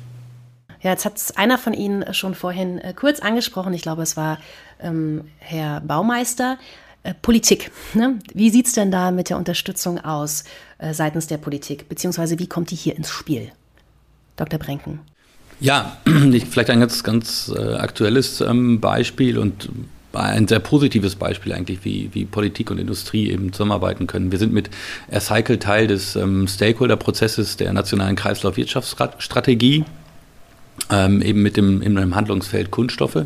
Ja, 0.81 0.91
jetzt 0.91 1.05
hat 1.05 1.17
es 1.17 1.35
einer 1.35 1.57
von 1.57 1.73
Ihnen 1.73 2.13
schon 2.13 2.35
vorhin 2.35 2.79
äh, 2.79 2.93
kurz 2.93 3.19
angesprochen. 3.19 3.73
Ich 3.73 3.81
glaube, 3.81 4.01
es 4.01 4.15
war 4.15 4.37
ähm, 4.81 5.25
Herr 5.39 5.81
Baumeister. 5.81 6.57
Äh, 7.03 7.13
Politik. 7.21 7.71
Ne? 7.93 8.19
Wie 8.33 8.49
sieht 8.49 8.67
es 8.67 8.73
denn 8.73 8.91
da 8.91 9.11
mit 9.11 9.29
der 9.29 9.37
Unterstützung 9.37 10.03
aus 10.03 10.43
äh, 10.79 10.93
seitens 10.93 11.27
der 11.27 11.37
Politik? 11.37 11.87
Beziehungsweise 11.87 12.39
wie 12.39 12.47
kommt 12.47 12.71
die 12.71 12.75
hier 12.75 12.95
ins 12.95 13.09
Spiel? 13.09 13.51
Dr. 14.35 14.59
Brenken. 14.59 14.99
Ja, 15.59 15.97
vielleicht 16.05 16.69
ein 16.69 16.79
ganz, 16.79 17.03
ganz 17.03 17.53
äh, 17.55 17.75
aktuelles 17.75 18.41
ähm, 18.41 18.79
Beispiel 18.79 19.37
und 19.37 19.69
ein 20.13 20.47
sehr 20.47 20.59
positives 20.59 21.15
Beispiel 21.15 21.53
eigentlich, 21.53 21.79
wie, 21.83 22.09
wie 22.13 22.25
Politik 22.25 22.71
und 22.71 22.79
Industrie 22.79 23.29
eben 23.29 23.53
zusammenarbeiten 23.53 24.07
können. 24.07 24.31
Wir 24.31 24.39
sind 24.39 24.53
mit 24.53 24.69
Aircycle 25.11 25.59
Teil 25.59 25.87
des 25.87 26.15
ähm, 26.15 26.47
Stakeholder-Prozesses 26.47 27.57
der 27.57 27.73
nationalen 27.73 28.15
Kreislaufwirtschaftsstrategie, 28.15 29.85
ähm, 30.89 31.21
eben 31.21 31.43
mit 31.43 31.57
dem, 31.57 31.81
in 31.81 31.97
einem 31.97 32.15
Handlungsfeld 32.15 32.71
Kunststoffe. 32.71 33.25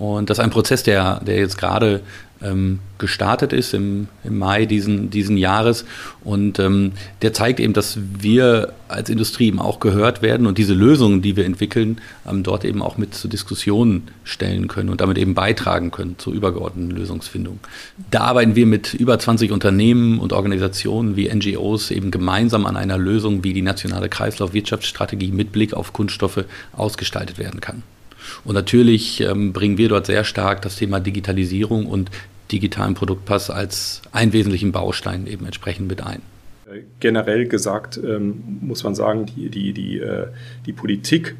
Und 0.00 0.30
das 0.30 0.38
ist 0.38 0.44
ein 0.44 0.48
Prozess, 0.48 0.82
der, 0.82 1.20
der 1.20 1.36
jetzt 1.36 1.58
gerade 1.58 2.00
ähm, 2.42 2.78
gestartet 2.96 3.52
ist 3.52 3.74
im, 3.74 4.08
im 4.24 4.38
Mai 4.38 4.64
diesen, 4.64 5.10
diesen 5.10 5.36
Jahres. 5.36 5.84
Und 6.24 6.58
ähm, 6.58 6.92
der 7.20 7.34
zeigt 7.34 7.60
eben, 7.60 7.74
dass 7.74 7.98
wir 8.18 8.72
als 8.88 9.10
Industrie 9.10 9.48
eben 9.48 9.58
auch 9.58 9.78
gehört 9.78 10.22
werden 10.22 10.46
und 10.46 10.56
diese 10.56 10.72
Lösungen, 10.72 11.20
die 11.20 11.36
wir 11.36 11.44
entwickeln, 11.44 12.00
ähm, 12.26 12.42
dort 12.42 12.64
eben 12.64 12.80
auch 12.80 12.96
mit 12.96 13.14
zur 13.14 13.28
Diskussion 13.28 14.04
stellen 14.24 14.68
können 14.68 14.88
und 14.88 15.02
damit 15.02 15.18
eben 15.18 15.34
beitragen 15.34 15.90
können 15.90 16.14
zur 16.16 16.32
übergeordneten 16.32 16.96
Lösungsfindung. 16.96 17.60
Da 18.10 18.20
arbeiten 18.20 18.56
wir 18.56 18.64
mit 18.64 18.94
über 18.94 19.18
20 19.18 19.52
Unternehmen 19.52 20.18
und 20.18 20.32
Organisationen 20.32 21.14
wie 21.14 21.28
NGOs 21.28 21.90
eben 21.90 22.10
gemeinsam 22.10 22.64
an 22.64 22.78
einer 22.78 22.96
Lösung, 22.96 23.44
wie 23.44 23.52
die 23.52 23.60
nationale 23.60 24.08
Kreislaufwirtschaftsstrategie 24.08 25.30
mit 25.30 25.52
Blick 25.52 25.74
auf 25.74 25.92
Kunststoffe 25.92 26.44
ausgestaltet 26.72 27.36
werden 27.36 27.60
kann. 27.60 27.82
Und 28.44 28.54
natürlich 28.54 29.20
ähm, 29.20 29.52
bringen 29.52 29.78
wir 29.78 29.88
dort 29.88 30.06
sehr 30.06 30.24
stark 30.24 30.62
das 30.62 30.76
Thema 30.76 31.00
Digitalisierung 31.00 31.86
und 31.86 32.10
digitalen 32.52 32.94
Produktpass 32.94 33.50
als 33.50 34.02
einen 34.12 34.32
wesentlichen 34.32 34.72
Baustein 34.72 35.26
eben 35.26 35.44
entsprechend 35.44 35.88
mit 35.88 36.04
ein. 36.04 36.22
Generell 37.00 37.46
gesagt 37.46 37.98
ähm, 38.02 38.58
muss 38.60 38.84
man 38.84 38.94
sagen, 38.94 39.26
die, 39.26 39.48
die, 39.48 39.72
die, 39.72 39.98
äh, 39.98 40.26
die 40.66 40.72
Politik 40.72 41.34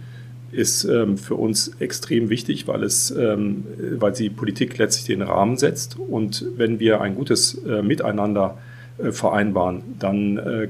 ist 0.53 0.85
ähm, 0.85 1.17
für 1.17 1.37
uns 1.37 1.69
extrem 1.79 2.29
wichtig, 2.29 2.67
weil, 2.67 2.83
es, 2.83 3.11
ähm, 3.13 3.65
weil 3.99 4.15
sie 4.15 4.31
Politik 4.31 4.79
letztlich 4.79 5.07
den 5.07 5.23
Rahmen 5.23 5.57
setzt. 5.57 5.97
Und 5.99 6.45
wenn 6.57 6.81
wir 6.81 7.01
ein 7.01 7.15
gutes 7.15 7.55
äh, 7.65 7.83
Miteinander 7.83 8.59
äh, 8.99 9.13
vereinbaren, 9.13 9.83
dann 9.99 10.39
äh, 10.39 10.69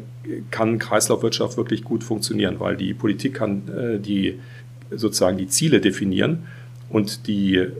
kann 0.50 0.78
Kreislaufwirtschaft 0.78 1.56
wirklich 1.56 1.82
gut 1.82 2.04
funktionieren, 2.04 2.60
weil 2.60 2.76
die 2.76 2.92
Politik 2.92 3.34
kann 3.34 3.62
äh, 3.68 3.98
die 3.98 4.38
sozusagen 4.90 5.38
die 5.38 5.48
Ziele 5.48 5.80
definieren 5.80 6.44
und 6.88 7.26
die 7.28 7.56
äh, 7.56 7.70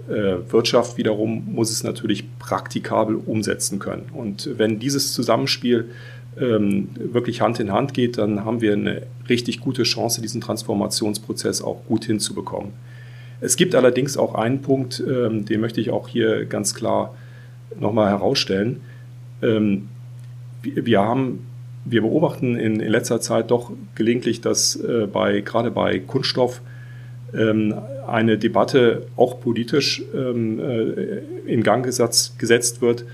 Wirtschaft 0.51 0.97
wiederum 0.97 1.45
muss 1.53 1.71
es 1.71 1.83
natürlich 1.83 2.25
praktikabel 2.39 3.17
umsetzen 3.17 3.79
können. 3.79 4.07
Und 4.15 4.51
wenn 4.57 4.79
dieses 4.79 5.13
Zusammenspiel 5.15 5.91
ähm, 6.41 6.89
wirklich 6.95 7.41
Hand 7.41 7.59
in 7.59 7.73
Hand 7.73 7.93
geht, 7.93 8.19
dann 8.19 8.45
haben 8.45 8.61
wir 8.61 8.73
eine 8.73 9.03
richtig 9.29 9.61
gute 9.61 9.83
Chance, 9.83 10.23
diesen 10.23 10.41
Transformationsprozess 10.41 11.61
auch 11.61 11.85
gut 11.87 12.05
hinzubekommen. 12.05 12.73
Es 13.41 13.57
gibt 13.57 13.75
allerdings 13.75 14.17
auch 14.17 14.35
einen 14.35 14.63
Punkt, 14.63 15.03
ähm, 15.07 15.45
den 15.45 15.61
möchte 15.61 15.81
ich 15.81 15.91
auch 15.91 16.07
hier 16.07 16.45
ganz 16.45 16.75
klar 16.75 17.15
nochmal 17.79 18.11
herausstellen. 18.11 18.81
Ähm, 19.43 19.89
wir 20.63 21.01
haben 21.01 21.47
wir 21.85 22.03
beobachten 22.03 22.57
in, 22.57 22.79
in, 22.79 22.91
letzter 22.91 23.21
Zeit 23.21 23.51
doch 23.51 23.73
gelegentlich, 23.95 24.41
dass 24.41 24.77
äh, 24.77 25.09
bei, 25.11 25.41
gerade 25.41 25.71
bei 25.71 25.99
Kunststoff 25.99 26.61
eine 28.07 28.39
Debatte 28.39 29.07
auch 29.17 29.41
politisch 29.41 30.03
ähm, 30.15 30.59
äh, 30.59 31.23
in 31.47 31.63
Gang 31.63 31.85
gesetzt, 31.85 32.83
wird, 32.83 33.05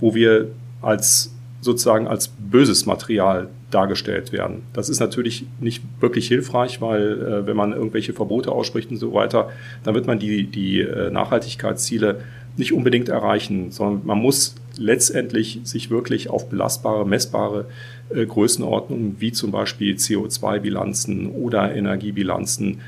wo 0.00 0.14
wir 0.14 0.48
als 0.82 1.32
sozusagen 1.60 2.06
als 2.06 2.28
böses 2.28 2.86
Material 2.86 3.48
dargestellt 3.70 4.32
werden. 4.32 4.62
Das 4.72 4.88
ist 4.88 4.98
natürlich 4.98 5.44
nicht 5.60 5.82
wirklich 6.00 6.26
hilfreich, 6.26 6.80
weil 6.80 7.22
äh, 7.22 7.46
wenn 7.46 7.56
man 7.56 7.72
irgendwelche 7.72 8.12
Verbote 8.12 8.50
ausspricht 8.50 8.90
und 8.90 8.96
so 8.96 9.12
weiter, 9.12 9.50
dann 9.84 9.94
wird 9.94 10.06
man 10.06 10.18
die, 10.18 10.44
die 10.44 10.80
äh, 10.80 11.10
Nachhaltigkeitsziele 11.10 12.20
nicht 12.56 12.72
unbedingt 12.72 13.08
erreichen, 13.08 13.70
sondern 13.70 14.04
man 14.04 14.18
muss 14.18 14.56
letztendlich 14.76 15.60
sich 15.62 15.90
wirklich 15.90 16.30
auf 16.30 16.48
belastbare, 16.48 17.06
messbare 17.06 17.66
Größenordnungen 18.12 19.16
wie 19.20 19.30
zum 19.30 19.52
Beispiel 19.52 19.94
CO2-Bilanzen 19.94 21.30
oder 21.30 21.72
Energiebilanzen 21.74 22.66
ähm, 22.66 22.78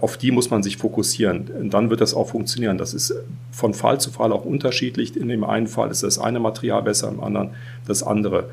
auf 0.00 0.16
die 0.16 0.30
muss 0.30 0.50
man 0.50 0.62
sich 0.62 0.76
fokussieren. 0.76 1.70
Dann 1.70 1.90
wird 1.90 2.00
das 2.00 2.14
auch 2.14 2.28
funktionieren. 2.28 2.78
Das 2.78 2.94
ist 2.94 3.12
von 3.50 3.74
Fall 3.74 4.00
zu 4.00 4.12
Fall 4.12 4.32
auch 4.32 4.44
unterschiedlich. 4.44 5.16
In 5.16 5.28
dem 5.28 5.42
einen 5.42 5.66
Fall 5.66 5.90
ist 5.90 6.04
das 6.04 6.18
eine 6.18 6.38
Material 6.38 6.82
besser, 6.82 7.08
im 7.08 7.20
anderen 7.20 7.50
das 7.86 8.04
andere. 8.04 8.50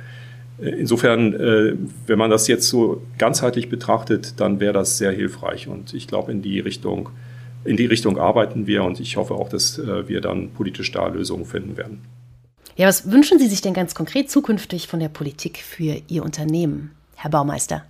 Äh, 0.62 0.70
insofern, 0.70 1.34
äh, 1.34 1.76
wenn 2.08 2.18
man 2.18 2.30
das 2.30 2.48
jetzt 2.48 2.68
so 2.68 3.02
ganzheitlich 3.18 3.70
betrachtet, 3.70 4.40
dann 4.40 4.60
wäre 4.60 4.74
das 4.74 4.98
sehr 4.98 5.12
hilfreich. 5.12 5.68
Und 5.68 5.94
ich 5.94 6.08
glaube, 6.08 6.32
in 6.32 6.42
die 6.42 6.60
Richtung, 6.60 7.10
in 7.66 7.78
die 7.78 7.86
Richtung 7.86 8.18
arbeiten 8.18 8.68
wir 8.68 8.84
und 8.84 9.00
ich 9.00 9.18
hoffe 9.18 9.36
auch, 9.36 9.50
dass 9.50 9.78
äh, 9.78 10.08
wir 10.08 10.22
dann 10.22 10.52
politisch 10.52 10.92
da 10.92 11.08
Lösungen 11.08 11.46
finden 11.46 11.78
werden. 11.78 12.02
Ja, 12.76 12.88
was 12.88 13.12
wünschen 13.12 13.38
Sie 13.38 13.48
sich 13.48 13.62
denn 13.62 13.74
ganz 13.74 13.94
konkret 13.94 14.32
zukünftig 14.32 14.88
von 14.88 15.00
der 15.00 15.10
Politik 15.10 15.60
für 15.60 16.02
Ihr 16.08 16.24
Unternehmen, 16.24 16.92
Herr 17.16 17.30
Baumeister? 17.30 17.84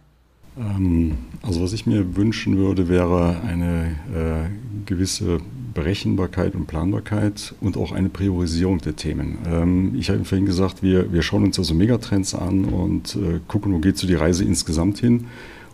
Ähm, 0.57 1.13
also 1.41 1.61
was 1.61 1.73
ich 1.73 1.85
mir 1.85 2.15
wünschen 2.15 2.57
würde, 2.57 2.87
wäre 2.89 3.41
eine 3.41 3.95
äh, 4.13 4.85
gewisse 4.85 5.39
Berechenbarkeit 5.73 6.55
und 6.55 6.67
Planbarkeit 6.67 7.55
und 7.59 7.77
auch 7.77 7.91
eine 7.91 8.09
Priorisierung 8.09 8.79
der 8.79 8.95
Themen. 8.95 9.37
Ähm, 9.47 9.95
ich 9.97 10.09
habe 10.09 10.23
vorhin 10.23 10.45
gesagt, 10.45 10.83
wir, 10.83 11.11
wir 11.11 11.21
schauen 11.21 11.43
uns 11.43 11.57
also 11.57 11.73
Megatrends 11.73 12.35
an 12.35 12.65
und 12.65 13.15
äh, 13.15 13.39
gucken, 13.47 13.73
wo 13.73 13.79
geht 13.79 13.97
so 13.97 14.07
die 14.07 14.15
Reise 14.15 14.43
insgesamt 14.43 14.99
hin. 14.99 15.25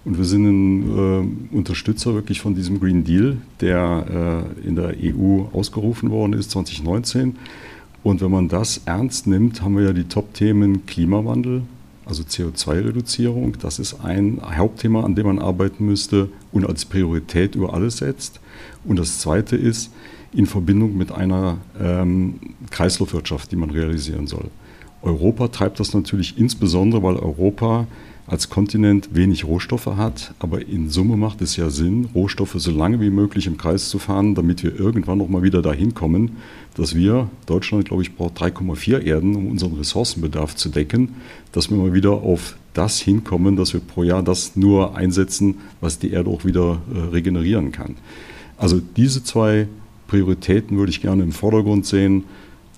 Und 0.06 0.18
wir 0.18 0.26
sind 0.26 0.46
ein 0.46 1.52
äh, 1.52 1.56
Unterstützer 1.56 2.14
wirklich 2.14 2.40
von 2.40 2.56
diesem 2.56 2.80
Green 2.80 3.04
Deal, 3.04 3.38
der 3.60 4.46
äh, 4.64 4.68
in 4.68 4.76
der 4.76 4.96
EU 4.98 5.44
ausgerufen 5.52 6.10
worden 6.10 6.34
ist 6.34 6.52
2019. 6.52 7.36
Und 8.02 8.22
wenn 8.22 8.32
man 8.32 8.48
das 8.48 8.82
ernst 8.86 9.28
nimmt, 9.28 9.62
haben 9.62 9.76
wir 9.76 9.84
ja 9.84 9.94
die 9.94 10.06
Top-Themen 10.06 10.86
Klimawandel, 10.86 11.64
also 12.10 12.24
CO2-Reduzierung. 12.24 13.58
Das 13.62 13.80
ist 13.80 14.04
ein 14.04 14.42
Hauptthema, 14.44 15.04
an 15.04 15.16
dem 15.16 15.28
man 15.28 15.40
arbeiten 15.40 15.86
müsste 15.86 16.30
und 16.52 16.68
als 16.68 16.84
Priorität 16.86 17.56
über 17.56 17.74
alles 17.74 17.98
setzt. 17.98 18.42
Und 18.84 19.00
das 19.00 19.20
Zweite 19.20 19.56
ist 19.56 19.92
in 20.34 20.46
Verbindung 20.46 20.98
mit 20.98 21.12
einer 21.12 21.60
ähm, 21.80 22.40
Kreislaufwirtschaft, 22.72 23.52
die 23.52 23.56
man 23.56 23.70
realisieren 23.70 24.28
soll. 24.28 24.50
Europa 25.02 25.48
treibt 25.48 25.80
das 25.80 25.94
natürlich 25.94 26.38
insbesondere, 26.38 27.02
weil 27.04 27.16
Europa 27.16 27.88
als 28.30 28.50
Kontinent 28.50 29.10
wenig 29.14 29.46
Rohstoffe 29.46 29.88
hat, 29.88 30.36
aber 30.38 30.68
in 30.68 30.90
Summe 30.90 31.18
macht 31.18 31.42
es 31.42 31.56
ja 31.56 31.72
Sinn, 31.72 32.10
Rohstoffe 32.14 32.56
so 32.58 32.72
lange 32.72 33.02
wie 33.02 33.10
möglich 33.10 33.48
im 33.48 33.58
Kreis 33.58 33.90
zu 33.90 33.98
fahren, 33.98 34.36
damit 34.36 34.64
wir 34.64 34.80
irgendwann 34.80 35.18
noch 35.18 35.30
mal 35.30 35.42
wieder 35.42 35.64
dahin 35.64 35.96
kommen, 35.96 36.38
dass 36.76 36.96
wir, 36.96 37.30
Deutschland, 37.48 37.86
glaube 37.86 38.04
ich, 38.04 38.16
braucht 38.16 38.40
3,4 38.40 39.02
Erden, 39.02 39.36
um 39.36 39.48
unseren 39.48 39.74
Ressourcenbedarf 39.74 40.56
zu 40.56 40.70
decken, 40.70 41.16
dass 41.52 41.72
wir 41.72 41.78
mal 41.78 41.94
wieder 41.94 42.12
auf 42.12 42.56
das 42.74 43.00
hinkommen, 43.00 43.56
dass 43.56 43.74
wir 43.74 43.80
pro 43.80 44.04
Jahr 44.04 44.22
das 44.22 44.56
nur 44.56 44.96
einsetzen, 44.96 45.56
was 45.82 45.98
die 45.98 46.12
Erde 46.12 46.30
auch 46.30 46.46
wieder 46.46 46.82
äh, 46.94 47.00
regenerieren 47.00 47.72
kann. 47.72 47.96
Also 48.58 48.80
diese 48.96 49.24
zwei 49.24 49.68
Prioritäten 50.08 50.78
würde 50.78 50.92
ich 50.92 51.02
gerne 51.02 51.24
im 51.24 51.32
Vordergrund 51.32 51.88
sehen. 51.88 52.26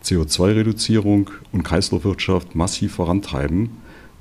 CO2-Reduzierung 0.04 1.30
und 1.52 1.64
Kreislaufwirtschaft 1.64 2.56
massiv 2.56 2.94
vorantreiben. 2.94 3.70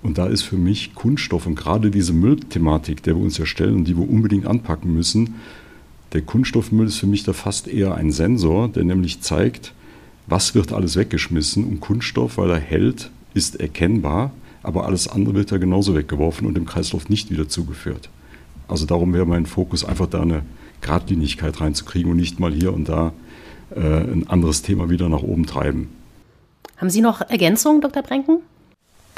Und 0.03 0.19
da 0.19 0.27
ist 0.27 0.43
für 0.43 0.57
mich 0.57 0.95
Kunststoff 0.95 1.47
und 1.47 1.57
gerade 1.57 1.91
diese 1.91 2.13
Müllthematik, 2.13 3.03
der 3.03 3.17
wir 3.17 3.23
uns 3.23 3.37
ja 3.37 3.47
stellen 3.47 3.77
und 3.77 3.85
die 3.85 3.97
wir 3.97 4.09
unbedingt 4.09 4.47
anpacken 4.47 4.95
müssen, 4.95 5.35
der 6.13 6.23
Kunststoffmüll 6.23 6.87
ist 6.87 6.99
für 6.99 7.07
mich 7.07 7.23
da 7.23 7.33
fast 7.33 7.69
eher 7.69 7.95
ein 7.95 8.11
Sensor, 8.11 8.69
der 8.69 8.85
nämlich 8.85 9.21
zeigt, 9.21 9.73
was 10.27 10.55
wird 10.55 10.73
alles 10.73 10.97
weggeschmissen. 10.97 11.65
Und 11.65 11.81
Kunststoff, 11.81 12.39
weil 12.39 12.51
er 12.51 12.59
hält, 12.59 13.11
ist 13.35 13.61
erkennbar, 13.61 14.33
aber 14.63 14.87
alles 14.87 15.07
andere 15.07 15.35
wird 15.35 15.51
ja 15.51 15.59
genauso 15.59 15.95
weggeworfen 15.95 16.47
und 16.47 16.55
dem 16.55 16.67
Kreislauf 16.67 17.09
nicht 17.09 17.31
wieder 17.31 17.49
zugeführt. 17.49 18.09
Also 18.69 18.87
darum 18.87 19.13
wäre 19.13 19.27
mein 19.27 19.47
Fokus 19.47 19.85
einfach 19.85 20.07
da 20.07 20.23
eine 20.23 20.43
Gradlinigkeit 20.81 21.61
reinzukriegen 21.61 22.11
und 22.11 22.17
nicht 22.17 22.41
mal 22.41 22.53
hier 22.53 22.73
und 22.73 22.89
da 22.89 23.13
äh, 23.75 23.81
ein 23.81 24.29
anderes 24.29 24.63
Thema 24.63 24.91
wieder 24.91 25.09
nach 25.09 25.23
oben 25.23 25.47
treiben. 25.47 25.89
Haben 26.77 26.91
Sie 26.91 27.03
noch 27.03 27.21
Ergänzungen, 27.21 27.81
Dr. 27.81 28.03
Brenken? 28.03 28.39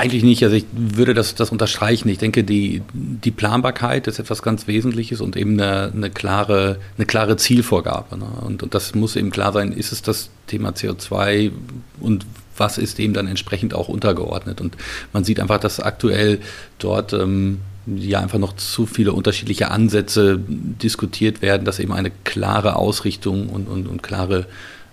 Eigentlich 0.02 0.24
nicht. 0.24 0.42
Also 0.42 0.56
ich 0.56 0.64
würde 0.74 1.14
das, 1.14 1.36
das 1.36 1.50
unterstreichen. 1.50 2.08
Ich 2.08 2.18
denke, 2.18 2.42
die, 2.42 2.82
die 2.92 3.30
Planbarkeit 3.30 4.08
ist 4.08 4.18
etwas 4.18 4.42
ganz 4.42 4.66
Wesentliches 4.66 5.20
und 5.20 5.36
eben 5.36 5.52
eine, 5.52 5.92
eine 5.92 6.10
klare, 6.10 6.80
eine 6.96 7.06
klare 7.06 7.36
Zielvorgabe. 7.36 8.18
Ne? 8.18 8.26
Und, 8.44 8.64
und 8.64 8.74
das 8.74 8.96
muss 8.96 9.14
eben 9.14 9.30
klar 9.30 9.52
sein, 9.52 9.70
ist 9.70 9.92
es 9.92 10.02
das 10.02 10.30
Thema 10.48 10.70
CO2 10.70 11.52
und 12.00 12.26
was 12.56 12.78
ist 12.78 12.98
dem 12.98 13.12
dann 13.14 13.28
entsprechend 13.28 13.74
auch 13.74 13.88
untergeordnet. 13.88 14.60
Und 14.60 14.76
man 15.12 15.22
sieht 15.22 15.38
einfach, 15.38 15.60
dass 15.60 15.78
aktuell 15.78 16.40
dort 16.80 17.12
ähm, 17.12 17.60
ja 17.86 18.18
einfach 18.18 18.40
noch 18.40 18.56
zu 18.56 18.86
viele 18.86 19.12
unterschiedliche 19.12 19.70
Ansätze 19.70 20.40
diskutiert 20.48 21.42
werden, 21.42 21.64
dass 21.64 21.78
eben 21.78 21.92
eine 21.92 22.10
klare 22.24 22.74
Ausrichtung 22.74 23.48
und, 23.50 23.68
und, 23.68 23.86
und 23.86 24.02
klare 24.02 24.46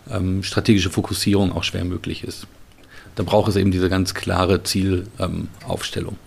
ähm, 0.08 0.44
strategische 0.44 0.92
Fokussierung 0.92 1.52
auch 1.52 1.64
schwer 1.64 1.84
möglich 1.84 2.24
ist 2.24 2.46
da 3.20 3.24
braucht 3.24 3.50
es 3.50 3.58
eben 3.58 3.70
diese 3.70 3.90
ganz 3.90 4.14
klare 4.14 4.64
Zielaufstellung. 4.64 6.14
Ähm, 6.14 6.20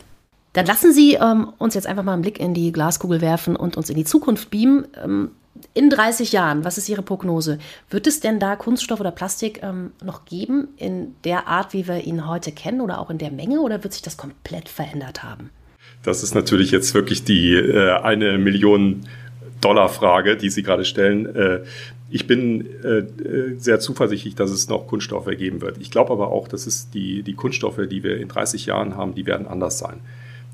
Dann 0.53 0.67
lassen 0.67 0.93
Sie 0.93 1.15
ähm, 1.15 1.51
uns 1.57 1.75
jetzt 1.75 1.87
einfach 1.87 2.03
mal 2.03 2.13
einen 2.13 2.21
Blick 2.21 2.39
in 2.39 2.53
die 2.53 2.71
Glaskugel 2.71 3.23
werfen 3.23 3.57
und 3.57 3.79
uns 3.79 3.89
in 3.89 3.97
die 3.97 4.05
Zukunft 4.05 4.51
beamen. 4.51 4.87
Ähm, 5.03 5.31
in 5.73 5.89
30 5.89 6.33
Jahren, 6.33 6.67
was 6.67 6.77
ist 6.77 6.91
Ihre 6.91 7.01
Prognose? 7.01 7.59
Wird 7.89 8.07
es 8.07 8.21
denn 8.21 8.39
da 8.39 8.57
Kunststoff 8.57 9.01
oder 9.01 9.11
Plastik 9.11 9.63
ähm, 9.63 9.93
noch 10.05 10.27
geben 10.27 10.69
in 10.77 11.15
der 11.25 11.49
Art, 11.49 11.73
wie 11.73 11.89
wir 11.89 12.05
ihn 12.05 12.29
heute 12.29 12.53
kennen 12.53 12.83
oder 12.83 12.99
auch 12.99 13.09
in 13.09 13.17
der 13.17 13.31
Menge 13.31 13.63
oder 13.63 13.83
wird 13.83 13.95
sich 13.95 14.03
das 14.03 14.19
komplett 14.19 14.69
verändert 14.69 15.23
haben? 15.23 15.49
Das 16.03 16.23
ist 16.23 16.35
natürlich 16.35 16.73
jetzt 16.73 16.93
wirklich 16.93 17.25
die 17.25 17.55
äh, 17.55 17.93
eine 18.03 18.37
Million 18.37 19.07
Dollar 19.63 19.89
Frage, 19.89 20.37
die 20.37 20.51
Sie 20.51 20.63
gerade 20.63 20.85
stellen. 20.85 21.35
Äh, 21.35 21.61
ich 22.11 22.27
bin 22.27 22.67
äh, 22.85 22.99
äh, 22.99 23.55
sehr 23.59 23.81
zuversichtlich, 23.81 24.35
dass 24.35 24.51
es 24.51 24.69
noch 24.69 24.87
Kunststoffe 24.87 25.31
geben 25.39 25.63
wird. 25.63 25.79
Ich 25.79 25.91
glaube 25.91 26.13
aber 26.13 26.29
auch, 26.29 26.47
dass 26.47 26.67
es 26.67 26.91
die, 26.91 27.23
die 27.23 27.35
Kunststoffe, 27.35 27.81
die 27.91 28.03
wir 28.03 28.19
in 28.19 28.29
30 28.29 28.67
Jahren 28.67 28.97
haben, 28.97 29.15
die 29.15 29.25
werden 29.25 29.47
anders 29.47 29.79
sein. 29.79 30.01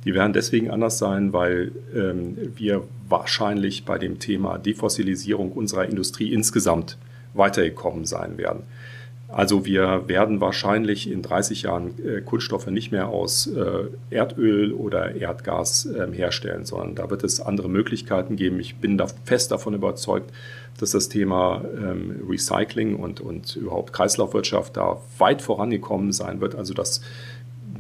Die 0.05 0.15
werden 0.15 0.33
deswegen 0.33 0.71
anders 0.71 0.99
sein, 0.99 1.33
weil 1.33 1.73
ähm, 1.95 2.37
wir 2.57 2.85
wahrscheinlich 3.09 3.85
bei 3.85 3.99
dem 3.99 4.21
Thema 4.21 4.59
Defossilisierung 4.59 5.51
unserer 5.51 5.87
Industrie 5.87 6.33
insgesamt 6.33 6.97
weitergekommen 7.35 8.05
sein 8.05 8.39
werden. 8.39 8.63
Also 9.29 9.67
wir 9.67 10.09
werden 10.09 10.41
wahrscheinlich 10.41 11.11
in 11.11 11.21
30 11.21 11.63
Jahren 11.63 11.95
äh, 12.03 12.23
Kunststoffe 12.23 12.67
nicht 12.69 12.93
mehr 12.93 13.09
aus 13.09 13.47
äh, 13.47 13.85
Erdöl 14.09 14.73
oder 14.73 15.17
Erdgas 15.17 15.85
äh, 15.85 16.11
herstellen, 16.11 16.65
sondern 16.65 16.95
da 16.95 17.11
wird 17.11 17.25
es 17.25 17.39
andere 17.39 17.69
Möglichkeiten 17.69 18.37
geben. 18.37 18.59
Ich 18.59 18.77
bin 18.77 18.97
da 18.97 19.07
fest 19.25 19.53
davon 19.53 19.75
überzeugt, 19.75 20.33
dass 20.81 20.93
das 20.93 21.11
Thema 21.11 21.63
ähm, 21.77 22.23
Recycling 22.27 22.97
und, 22.97 23.21
und 23.21 23.55
überhaupt 23.57 23.93
Kreislaufwirtschaft 23.93 24.79
da 24.79 25.03
weit 25.19 25.43
vorangekommen 25.43 26.13
sein 26.13 26.41
wird. 26.41 26.55
Also 26.55 26.73
dass, 26.73 27.03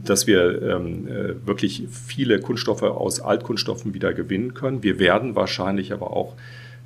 dass 0.04 0.26
wir 0.26 0.61
ähm, 0.61 1.08
äh, 1.08 1.46
wirklich 1.46 1.88
viele 1.90 2.40
Kunststoffe 2.40 2.82
aus 2.82 3.20
Altkunststoffen 3.20 3.94
wieder 3.94 4.12
gewinnen 4.12 4.52
können. 4.52 4.82
Wir 4.82 4.98
werden 4.98 5.34
wahrscheinlich 5.34 5.94
aber 5.94 6.14
auch 6.14 6.34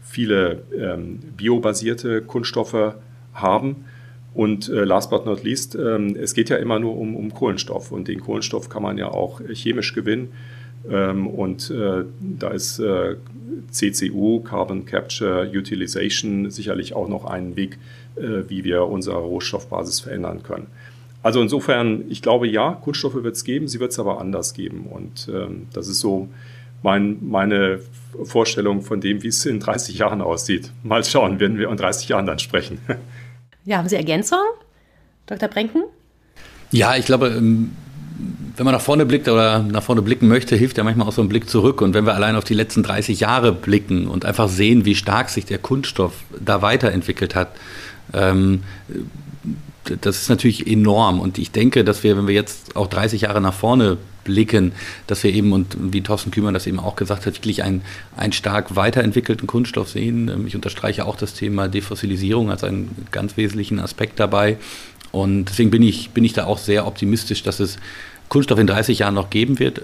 viele 0.02 0.62
ähm, 0.78 1.18
biobasierte 1.36 2.22
Kunststoffe 2.22 2.94
haben. 3.34 3.86
Und 4.34 4.68
äh, 4.68 4.84
last 4.84 5.10
but 5.10 5.26
not 5.26 5.42
least, 5.42 5.74
ähm, 5.74 6.16
es 6.18 6.34
geht 6.34 6.48
ja 6.48 6.56
immer 6.56 6.78
nur 6.78 6.96
um, 6.96 7.16
um 7.16 7.34
Kohlenstoff 7.34 7.92
und 7.92 8.08
den 8.08 8.20
Kohlenstoff 8.20 8.68
kann 8.68 8.82
man 8.82 8.96
ja 8.96 9.08
auch 9.08 9.40
chemisch 9.52 9.94
gewinnen. 9.94 10.32
Ähm, 10.90 11.26
und 11.26 11.70
äh, 11.70 12.04
da 12.20 12.48
ist 12.48 12.78
äh, 12.78 13.16
CCU, 13.70 14.40
Carbon 14.40 14.86
Capture 14.86 15.50
Utilization, 15.54 16.50
sicherlich 16.50 16.94
auch 16.94 17.08
noch 17.08 17.24
einen 17.24 17.56
Weg, 17.56 17.78
wie 18.14 18.62
wir 18.62 18.88
unsere 18.88 19.16
Rohstoffbasis 19.16 20.00
verändern 20.00 20.42
können. 20.42 20.66
Also 21.22 21.40
insofern, 21.40 22.04
ich 22.08 22.20
glaube 22.20 22.48
ja, 22.48 22.72
Kunststoffe 22.72 23.22
wird 23.22 23.36
es 23.36 23.44
geben, 23.44 23.68
sie 23.68 23.80
wird 23.80 23.92
es 23.92 23.98
aber 23.98 24.20
anders 24.20 24.54
geben. 24.54 24.86
Und 24.90 25.30
ähm, 25.32 25.68
das 25.72 25.88
ist 25.88 26.00
so 26.00 26.28
mein, 26.82 27.18
meine 27.20 27.78
Vorstellung 28.24 28.82
von 28.82 29.00
dem, 29.00 29.22
wie 29.22 29.28
es 29.28 29.46
in 29.46 29.60
30 29.60 29.98
Jahren 29.98 30.20
aussieht. 30.20 30.72
Mal 30.82 31.04
schauen, 31.04 31.38
werden 31.38 31.58
wir 31.58 31.70
in 31.70 31.76
30 31.76 32.08
Jahren 32.08 32.26
dann 32.26 32.38
sprechen. 32.38 32.78
Ja, 33.64 33.78
haben 33.78 33.88
Sie 33.88 33.96
Ergänzung, 33.96 34.40
Dr. 35.26 35.48
Brenken? 35.48 35.82
Ja, 36.72 36.96
ich 36.96 37.06
glaube, 37.06 37.28
ähm, 37.28 37.72
wenn 38.56 38.64
man 38.64 38.74
nach 38.74 38.80
vorne 38.80 39.06
blickt 39.06 39.28
oder 39.28 39.60
nach 39.60 39.82
vorne 39.82 40.02
blicken 40.02 40.28
möchte, 40.28 40.56
hilft 40.56 40.78
ja 40.78 40.84
manchmal 40.84 41.06
auch 41.08 41.12
so 41.12 41.22
ein 41.22 41.28
Blick 41.28 41.48
zurück. 41.48 41.80
Und 41.80 41.94
wenn 41.94 42.04
wir 42.04 42.14
allein 42.14 42.36
auf 42.36 42.44
die 42.44 42.54
letzten 42.54 42.82
30 42.82 43.20
Jahre 43.20 43.52
blicken 43.52 44.08
und 44.08 44.24
einfach 44.24 44.48
sehen, 44.48 44.84
wie 44.84 44.94
stark 44.94 45.30
sich 45.30 45.46
der 45.46 45.58
Kunststoff 45.58 46.12
da 46.38 46.62
weiterentwickelt 46.62 47.34
hat, 47.34 47.48
ähm, 48.12 48.62
das 50.00 50.22
ist 50.22 50.28
natürlich 50.28 50.66
enorm. 50.66 51.20
Und 51.20 51.38
ich 51.38 51.50
denke, 51.50 51.84
dass 51.84 52.02
wir, 52.02 52.16
wenn 52.16 52.26
wir 52.26 52.34
jetzt 52.34 52.76
auch 52.76 52.86
30 52.86 53.22
Jahre 53.22 53.40
nach 53.40 53.54
vorne 53.54 53.98
blicken, 54.24 54.72
dass 55.06 55.24
wir 55.24 55.32
eben, 55.32 55.52
und 55.52 55.76
wie 55.78 56.00
Thorsten 56.00 56.30
Kümmern 56.30 56.54
das 56.54 56.66
eben 56.66 56.78
auch 56.78 56.96
gesagt 56.96 57.26
hat, 57.26 57.34
wirklich 57.34 57.62
einen, 57.62 57.82
einen 58.16 58.32
stark 58.32 58.76
weiterentwickelten 58.76 59.46
Kunststoff 59.46 59.88
sehen. 59.88 60.28
Ähm, 60.28 60.46
ich 60.46 60.54
unterstreiche 60.54 61.06
auch 61.06 61.16
das 61.16 61.34
Thema 61.34 61.68
Defossilisierung 61.68 62.50
als 62.50 62.64
einen 62.64 63.06
ganz 63.10 63.36
wesentlichen 63.36 63.78
Aspekt 63.78 64.20
dabei. 64.20 64.56
Und 65.10 65.46
deswegen 65.46 65.70
bin 65.70 65.82
ich, 65.82 66.10
bin 66.10 66.24
ich 66.24 66.32
da 66.32 66.44
auch 66.44 66.58
sehr 66.58 66.86
optimistisch, 66.86 67.42
dass 67.42 67.60
es 67.60 67.78
Kunststoff 68.28 68.58
in 68.58 68.66
30 68.66 69.00
Jahren 69.00 69.14
noch 69.14 69.28
geben 69.28 69.58
wird, 69.58 69.82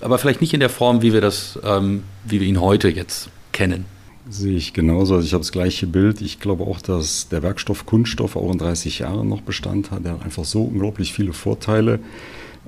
aber 0.00 0.16
vielleicht 0.16 0.40
nicht 0.40 0.54
in 0.54 0.60
der 0.60 0.70
Form, 0.70 1.02
wie 1.02 1.12
wir 1.12 1.20
das, 1.20 1.58
ähm, 1.62 2.02
wie 2.24 2.40
wir 2.40 2.48
ihn 2.48 2.58
heute 2.58 2.88
jetzt 2.88 3.28
kennen. 3.52 3.84
Sehe 4.26 4.56
ich 4.56 4.72
genauso. 4.72 5.16
Also 5.16 5.26
ich 5.26 5.34
habe 5.34 5.42
das 5.42 5.52
gleiche 5.52 5.86
Bild. 5.86 6.22
Ich 6.22 6.40
glaube 6.40 6.64
auch, 6.64 6.80
dass 6.80 7.28
der 7.28 7.42
Werkstoff 7.42 7.84
Kunststoff 7.84 8.36
auch 8.36 8.50
in 8.52 8.58
30 8.58 9.00
Jahren 9.00 9.28
noch 9.28 9.42
Bestand 9.42 9.90
hat. 9.90 10.04
Der 10.04 10.12
hat 10.12 10.22
einfach 10.22 10.44
so 10.44 10.62
unglaublich 10.62 11.12
viele 11.12 11.34
Vorteile. 11.34 11.98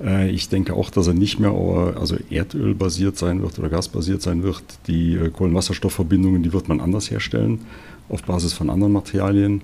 Äh, 0.01 0.29
ich 0.29 0.49
denke 0.49 0.73
auch, 0.73 0.89
dass 0.89 1.07
er 1.07 1.13
nicht 1.13 1.39
mehr 1.39 1.51
also 1.51 2.17
Erdöl-basiert 2.29 3.17
sein 3.17 3.41
wird 3.41 3.59
oder 3.59 3.69
gasbasiert 3.69 4.21
sein 4.21 4.43
wird. 4.43 4.63
Die 4.87 5.15
äh, 5.15 5.29
Kohlenwasserstoffverbindungen, 5.29 6.43
die 6.43 6.53
wird 6.53 6.67
man 6.67 6.79
anders 6.79 7.11
herstellen, 7.11 7.61
auf 8.09 8.23
Basis 8.23 8.53
von 8.53 8.69
anderen 8.69 8.93
Materialien. 8.93 9.61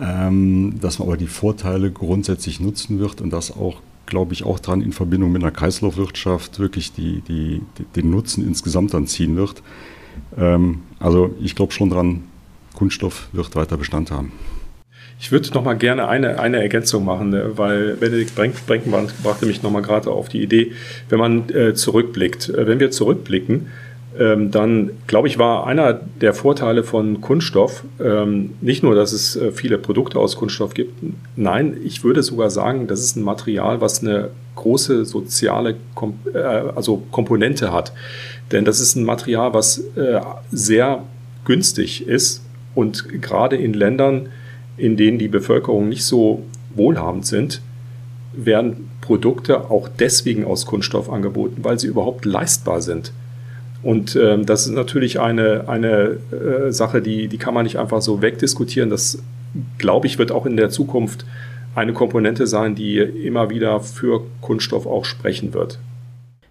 Ähm, 0.00 0.78
dass 0.80 1.00
man 1.00 1.08
aber 1.08 1.16
die 1.16 1.26
Vorteile 1.26 1.90
grundsätzlich 1.90 2.60
nutzen 2.60 3.00
wird 3.00 3.20
und 3.20 3.30
das 3.30 3.50
auch, 3.50 3.80
glaube 4.06 4.32
ich, 4.32 4.44
auch 4.44 4.60
dran 4.60 4.80
in 4.80 4.92
Verbindung 4.92 5.32
mit 5.32 5.42
einer 5.42 5.50
Kreislaufwirtschaft 5.50 6.60
wirklich 6.60 6.92
die, 6.92 7.20
die, 7.26 7.62
den 7.96 8.10
Nutzen 8.10 8.46
insgesamt 8.46 8.94
dann 8.94 9.08
ziehen 9.08 9.34
wird. 9.34 9.60
Ähm, 10.36 10.82
also 11.00 11.34
ich 11.42 11.56
glaube 11.56 11.72
schon 11.72 11.90
dran, 11.90 12.22
Kunststoff 12.74 13.28
wird 13.32 13.56
weiter 13.56 13.76
Bestand 13.76 14.12
haben. 14.12 14.30
Ich 15.20 15.32
würde 15.32 15.50
noch 15.52 15.64
mal 15.64 15.74
gerne 15.74 16.08
eine, 16.08 16.38
eine 16.38 16.62
Ergänzung 16.62 17.04
machen, 17.04 17.30
ne, 17.30 17.52
weil 17.56 17.96
Benedikt 17.96 18.34
Brenkenmann 18.36 19.08
brachte 19.22 19.46
mich 19.46 19.62
noch 19.62 19.70
mal 19.70 19.82
gerade 19.82 20.10
auf 20.10 20.28
die 20.28 20.42
Idee, 20.42 20.72
wenn 21.08 21.18
man 21.18 21.48
äh, 21.50 21.74
zurückblickt. 21.74 22.50
Äh, 22.50 22.66
wenn 22.66 22.78
wir 22.78 22.90
zurückblicken, 22.90 23.66
ähm, 24.18 24.50
dann 24.50 24.90
glaube 25.06 25.28
ich, 25.28 25.38
war 25.38 25.66
einer 25.66 25.92
der 25.92 26.34
Vorteile 26.34 26.82
von 26.82 27.20
Kunststoff 27.20 27.84
ähm, 28.00 28.54
nicht 28.60 28.82
nur, 28.82 28.94
dass 28.94 29.12
es 29.12 29.36
äh, 29.36 29.52
viele 29.52 29.78
Produkte 29.78 30.18
aus 30.18 30.36
Kunststoff 30.36 30.74
gibt. 30.74 31.02
Nein, 31.36 31.76
ich 31.84 32.04
würde 32.04 32.22
sogar 32.22 32.50
sagen, 32.50 32.86
das 32.86 33.00
ist 33.00 33.16
ein 33.16 33.22
Material, 33.22 33.80
was 33.80 34.02
eine 34.02 34.30
große 34.54 35.04
soziale 35.04 35.76
Kom 35.94 36.18
äh, 36.32 36.38
also 36.38 37.02
Komponente 37.10 37.72
hat. 37.72 37.92
Denn 38.50 38.64
das 38.64 38.80
ist 38.80 38.96
ein 38.96 39.04
Material, 39.04 39.52
was 39.52 39.78
äh, 39.96 40.20
sehr 40.50 41.02
günstig 41.44 42.06
ist 42.06 42.42
und 42.74 43.20
gerade 43.20 43.56
in 43.56 43.74
Ländern, 43.74 44.30
in 44.78 44.96
denen 44.96 45.18
die 45.18 45.28
Bevölkerung 45.28 45.88
nicht 45.88 46.04
so 46.04 46.44
wohlhabend 46.74 47.26
sind, 47.26 47.60
werden 48.32 48.88
Produkte 49.00 49.70
auch 49.70 49.88
deswegen 49.88 50.44
aus 50.44 50.66
Kunststoff 50.66 51.10
angeboten, 51.10 51.64
weil 51.64 51.78
sie 51.78 51.86
überhaupt 51.86 52.24
leistbar 52.24 52.80
sind. 52.80 53.12
Und 53.82 54.16
ähm, 54.16 54.44
das 54.44 54.66
ist 54.66 54.72
natürlich 54.72 55.20
eine, 55.20 55.68
eine 55.68 56.18
äh, 56.32 56.72
Sache, 56.72 57.00
die, 57.00 57.28
die 57.28 57.38
kann 57.38 57.54
man 57.54 57.64
nicht 57.64 57.78
einfach 57.78 58.02
so 58.02 58.22
wegdiskutieren. 58.22 58.90
Das, 58.90 59.22
glaube 59.78 60.06
ich, 60.06 60.18
wird 60.18 60.32
auch 60.32 60.46
in 60.46 60.56
der 60.56 60.70
Zukunft 60.70 61.24
eine 61.74 61.92
Komponente 61.92 62.46
sein, 62.46 62.74
die 62.74 62.98
immer 62.98 63.50
wieder 63.50 63.80
für 63.80 64.22
Kunststoff 64.40 64.86
auch 64.86 65.04
sprechen 65.04 65.54
wird. 65.54 65.78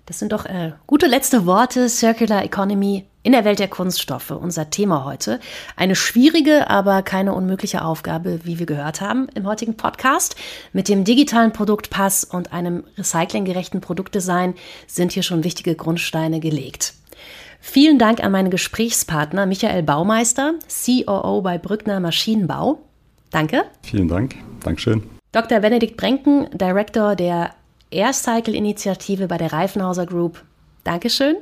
Das 0.07 0.19
sind 0.19 0.31
doch 0.31 0.45
äh, 0.45 0.71
gute 0.87 1.05
letzte 1.05 1.45
Worte. 1.45 1.89
Circular 1.89 2.43
Economy 2.43 3.05
in 3.23 3.33
der 3.33 3.43
Welt 3.43 3.59
der 3.59 3.67
Kunststoffe, 3.67 4.31
unser 4.31 4.69
Thema 4.69 5.03
heute. 5.03 5.41
Eine 5.75 5.95
schwierige, 5.95 6.69
aber 6.69 7.01
keine 7.01 7.33
unmögliche 7.33 7.83
Aufgabe, 7.83 8.39
wie 8.45 8.57
wir 8.57 8.65
gehört 8.65 9.01
haben 9.01 9.27
im 9.35 9.45
heutigen 9.45 9.75
Podcast. 9.75 10.37
Mit 10.71 10.87
dem 10.87 11.03
digitalen 11.03 11.51
Produktpass 11.51 12.23
und 12.23 12.53
einem 12.53 12.85
recyclinggerechten 12.97 13.81
Produktdesign 13.81 14.55
sind 14.87 15.11
hier 15.11 15.23
schon 15.23 15.43
wichtige 15.43 15.75
Grundsteine 15.75 16.39
gelegt. 16.39 16.93
Vielen 17.59 17.99
Dank 17.99 18.23
an 18.23 18.31
meinen 18.31 18.49
Gesprächspartner 18.49 19.45
Michael 19.45 19.83
Baumeister, 19.83 20.53
COO 20.85 21.41
bei 21.41 21.57
Brückner 21.57 21.99
Maschinenbau. 21.99 22.79
Danke. 23.31 23.65
Vielen 23.83 24.07
Dank. 24.07 24.35
Dankeschön. 24.63 25.03
Dr. 25.33 25.59
Benedikt 25.59 25.97
Brenken, 25.97 26.47
Director 26.57 27.17
der 27.17 27.51
Aircycle-Initiative 27.91 29.27
bei 29.27 29.37
der 29.37 29.53
Reifenhauser 29.53 30.05
Group. 30.05 30.43
Dankeschön. 30.83 31.35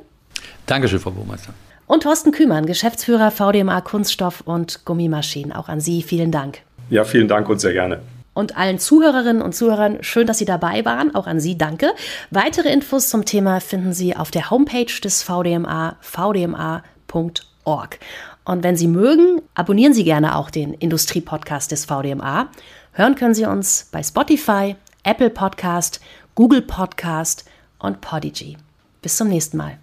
Dankeschön, 0.66 1.00
Frau 1.00 1.10
Baumeister. 1.10 1.52
Und 1.86 2.02
Thorsten 2.02 2.32
Kümmern, 2.32 2.66
Geschäftsführer 2.66 3.30
VDMA 3.30 3.80
Kunststoff 3.80 4.40
und 4.40 4.84
Gummimaschinen. 4.84 5.52
Auch 5.52 5.68
an 5.68 5.80
Sie 5.80 6.02
vielen 6.02 6.32
Dank. 6.32 6.62
Ja, 6.90 7.04
vielen 7.04 7.28
Dank 7.28 7.48
und 7.48 7.60
sehr 7.60 7.72
gerne. 7.72 8.00
Und 8.34 8.56
allen 8.58 8.78
Zuhörerinnen 8.78 9.40
und 9.40 9.54
Zuhörern 9.54 9.98
schön, 10.02 10.26
dass 10.26 10.38
Sie 10.38 10.44
dabei 10.44 10.84
waren. 10.84 11.14
Auch 11.14 11.26
an 11.26 11.40
Sie 11.40 11.56
danke. 11.56 11.92
Weitere 12.30 12.70
Infos 12.70 13.08
zum 13.08 13.24
Thema 13.24 13.60
finden 13.60 13.92
Sie 13.92 14.14
auf 14.14 14.30
der 14.30 14.50
Homepage 14.50 14.92
des 15.02 15.22
VDMA, 15.22 15.96
vdma.org. 16.00 17.98
Und 18.44 18.62
wenn 18.62 18.76
Sie 18.76 18.88
mögen, 18.88 19.40
abonnieren 19.54 19.94
Sie 19.94 20.04
gerne 20.04 20.36
auch 20.36 20.50
den 20.50 20.74
Industriepodcast 20.74 21.72
des 21.72 21.86
VDMA. 21.86 22.48
Hören 22.92 23.14
können 23.14 23.34
Sie 23.34 23.46
uns 23.46 23.88
bei 23.90 24.02
Spotify, 24.02 24.76
Apple 25.02 25.30
Podcast, 25.30 26.00
Google 26.36 26.60
Podcast 26.60 27.46
und 27.78 28.02
Podigy. 28.02 28.58
Bis 29.00 29.16
zum 29.16 29.28
nächsten 29.28 29.56
Mal. 29.56 29.78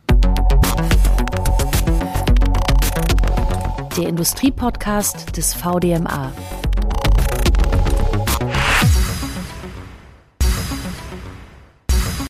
Der 3.97 4.07
Industriepodcast 4.07 5.35
des 5.35 5.55
VDMA. 5.55 6.31